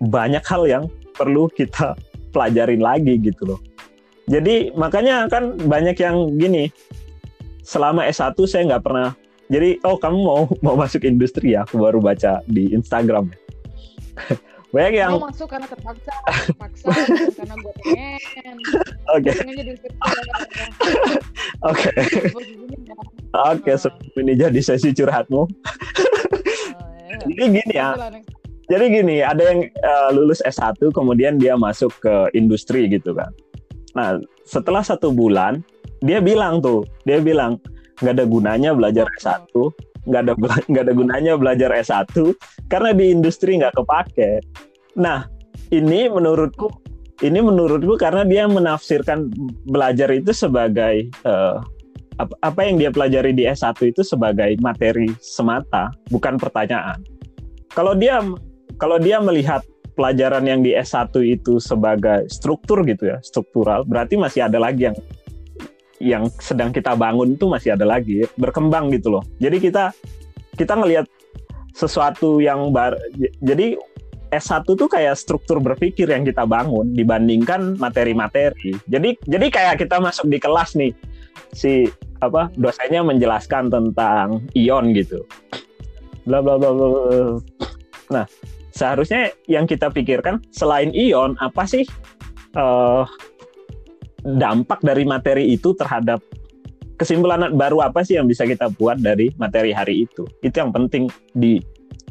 [0.00, 1.92] banyak hal yang perlu kita
[2.32, 3.60] pelajarin lagi gitu loh.
[4.24, 6.72] Jadi makanya kan banyak yang gini
[7.60, 9.12] selama S1 saya nggak pernah
[9.52, 11.68] jadi oh kamu mau mau masuk industri ya?
[11.68, 13.28] Aku baru baca di Instagram
[14.74, 16.12] banyak yang mau masuk karena terpaksa
[16.50, 16.86] terpaksa
[17.38, 18.56] karena gue pengen.
[19.14, 19.30] Oke.
[21.62, 21.90] Oke.
[23.54, 25.46] Oke sebelum ini jadi sesi curhatmu.
[25.46, 25.48] Oh,
[27.06, 27.22] iya.
[27.30, 27.88] jadi gini ya.
[28.66, 33.30] Jadi gini ada yang uh, lulus S1 kemudian dia masuk ke industri gitu kan.
[33.94, 35.62] Nah setelah satu bulan
[36.02, 37.62] dia bilang tuh dia bilang
[38.02, 39.54] nggak ada gunanya belajar S1
[40.04, 40.32] nggak ada
[40.70, 42.12] nggak ada gunanya belajar S1
[42.68, 44.40] karena di industri nggak kepake.
[44.96, 45.26] Nah,
[45.72, 46.70] ini menurutku
[47.22, 49.30] ini menurutku karena dia menafsirkan
[49.70, 51.62] belajar itu sebagai uh,
[52.18, 57.02] apa yang dia pelajari di S1 itu sebagai materi semata, bukan pertanyaan.
[57.74, 58.22] Kalau dia
[58.78, 59.62] kalau dia melihat
[59.94, 64.96] pelajaran yang di S1 itu sebagai struktur gitu ya, struktural, berarti masih ada lagi yang
[66.02, 69.24] yang sedang kita bangun itu masih ada lagi berkembang gitu loh.
[69.38, 69.94] Jadi kita
[70.54, 71.06] kita ngelihat
[71.74, 72.94] sesuatu yang bar
[73.42, 73.74] jadi
[74.34, 78.74] S1 tuh kayak struktur berpikir yang kita bangun dibandingkan materi-materi.
[78.90, 80.90] Jadi jadi kayak kita masuk di kelas nih
[81.54, 81.86] si
[82.18, 85.22] apa dosennya menjelaskan tentang ion gitu.
[86.26, 86.90] Bla bla bla bla.
[88.10, 88.26] Nah,
[88.74, 91.86] seharusnya yang kita pikirkan selain ion apa sih
[92.58, 93.06] uh,
[94.24, 96.24] dampak dari materi itu terhadap
[96.96, 101.12] kesimpulan baru apa sih yang bisa kita buat dari materi hari itu itu yang penting
[101.36, 101.60] di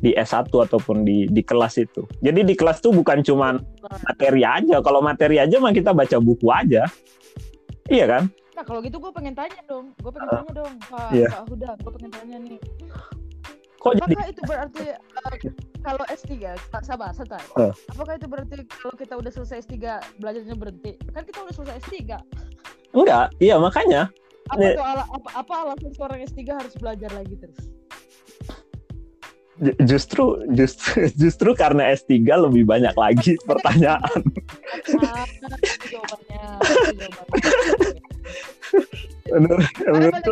[0.04, 2.04] di S1 ataupun di di kelas itu.
[2.20, 3.56] Jadi di kelas tuh bukan cuma
[4.04, 4.84] materi aja.
[4.84, 6.84] Kalau materi aja mah kita baca buku aja.
[7.88, 8.24] Iya kan?
[8.54, 11.30] Nah kalau gitu gue pengen tanya dong, gue pengen uh, tanya dong Pak, iya.
[11.32, 12.60] Pak Huda, gue pengen tanya nih.
[13.84, 14.32] Kok Apakah jadi?
[14.32, 15.36] itu berarti uh,
[15.84, 16.32] kalau S3,
[16.82, 17.44] sabar, santai.
[17.54, 17.76] Uh.
[17.92, 19.76] Apakah itu berarti kalau kita udah selesai S3
[20.18, 20.96] belajarnya berhenti?
[21.12, 22.16] Kan kita udah selesai S3.
[22.96, 24.08] Enggak, iya makanya.
[24.48, 27.60] Apa tuh ala, apa, apa alasan seorang S3 harus belajar lagi terus?
[29.54, 34.24] Ju- Justru justru justru karena S3 lebih banyak lagi pertanyaan.
[35.04, 35.28] Ah,
[35.60, 36.44] itu jawabannya.
[36.96, 38.00] jawabannya.
[39.34, 40.24] Menurut, menurut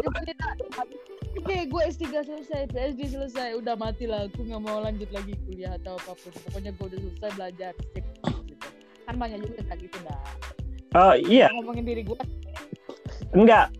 [1.32, 4.27] Oke, gue S3 selesai, PSD selesai, udah mati lah.
[4.27, 6.32] Aku nggak mau lanjut lagi kuliah atau apa pun.
[6.47, 7.71] Pokoknya gue udah selesai belajar.
[7.95, 8.05] Sip,
[8.45, 8.67] gitu.
[9.07, 10.19] Kan banyak juga kayak gitu dah.
[10.91, 12.19] Oh iya, Ngomongin diri gue.
[13.32, 13.71] enggak.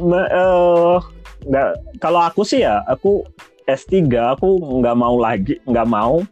[0.00, 0.96] Me- eh,
[1.44, 1.68] enggak.
[2.00, 3.20] Kalau aku sih ya, aku
[3.68, 6.24] S3 aku nggak mau lagi, nggak mau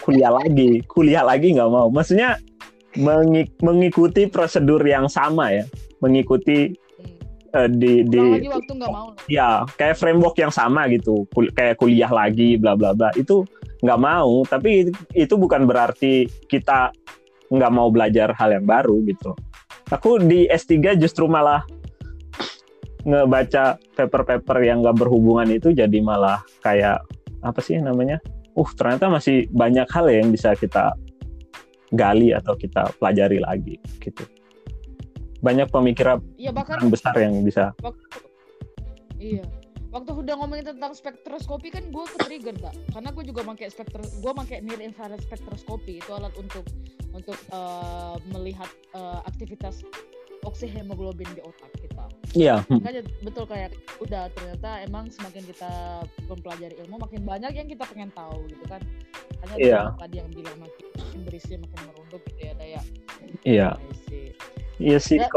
[0.00, 1.92] kuliah lagi, kuliah lagi nggak mau.
[1.92, 2.40] Maksudnya
[2.96, 5.64] mengi- mengikuti prosedur yang sama ya,
[6.00, 6.72] mengikuti
[7.52, 9.08] eh, di di lagi waktu nggak mau.
[9.28, 13.12] ya kayak framework yang sama gitu, Kul- kayak kuliah lagi, bla bla bla.
[13.14, 13.44] Itu
[13.82, 16.94] nggak mau, tapi itu bukan berarti kita
[17.52, 19.36] nggak mau belajar hal yang baru gitu.
[19.92, 21.60] Aku di S3 justru malah
[23.02, 27.02] ngebaca paper-paper yang nggak berhubungan itu jadi malah kayak
[27.42, 28.22] apa sih namanya?
[28.54, 30.94] Uh ternyata masih banyak hal ya yang bisa kita
[31.92, 34.24] gali atau kita pelajari lagi gitu.
[35.42, 37.74] Banyak pemikiran Iya bahkan besar yang bisa.
[37.82, 38.02] waktu
[39.18, 39.44] iya.
[39.92, 44.00] Waktu udah ngomongin tentang spektroskopi kan gue ke trigger tak karena gue juga pakai spektro
[44.00, 46.00] gue pakai near infrared spektroskopi.
[46.00, 46.64] Itu alat untuk
[47.12, 49.84] untuk eh, melihat eh, aktivitas
[50.42, 52.04] oksihemoglobin di otak kita.
[52.32, 53.70] Iya, hmm, makanya betul kayak
[54.02, 55.70] udah ternyata emang semakin kita
[56.26, 58.82] mempelajari ilmu makin banyak yang kita pengen tahu gitu kan.
[59.44, 59.80] Hanya Iya.
[59.98, 60.86] tadi yang bilang makin,
[61.26, 62.80] berisi makin merunduk gitu ya daya.
[63.46, 63.68] Iya,
[64.78, 65.18] iya sih.
[65.20, 65.28] Ya.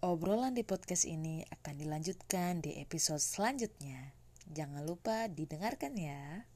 [0.00, 4.10] Obrolan di podcast ini akan dilanjutkan di episode selanjutnya.
[4.50, 6.49] Jangan lupa didengarkan ya.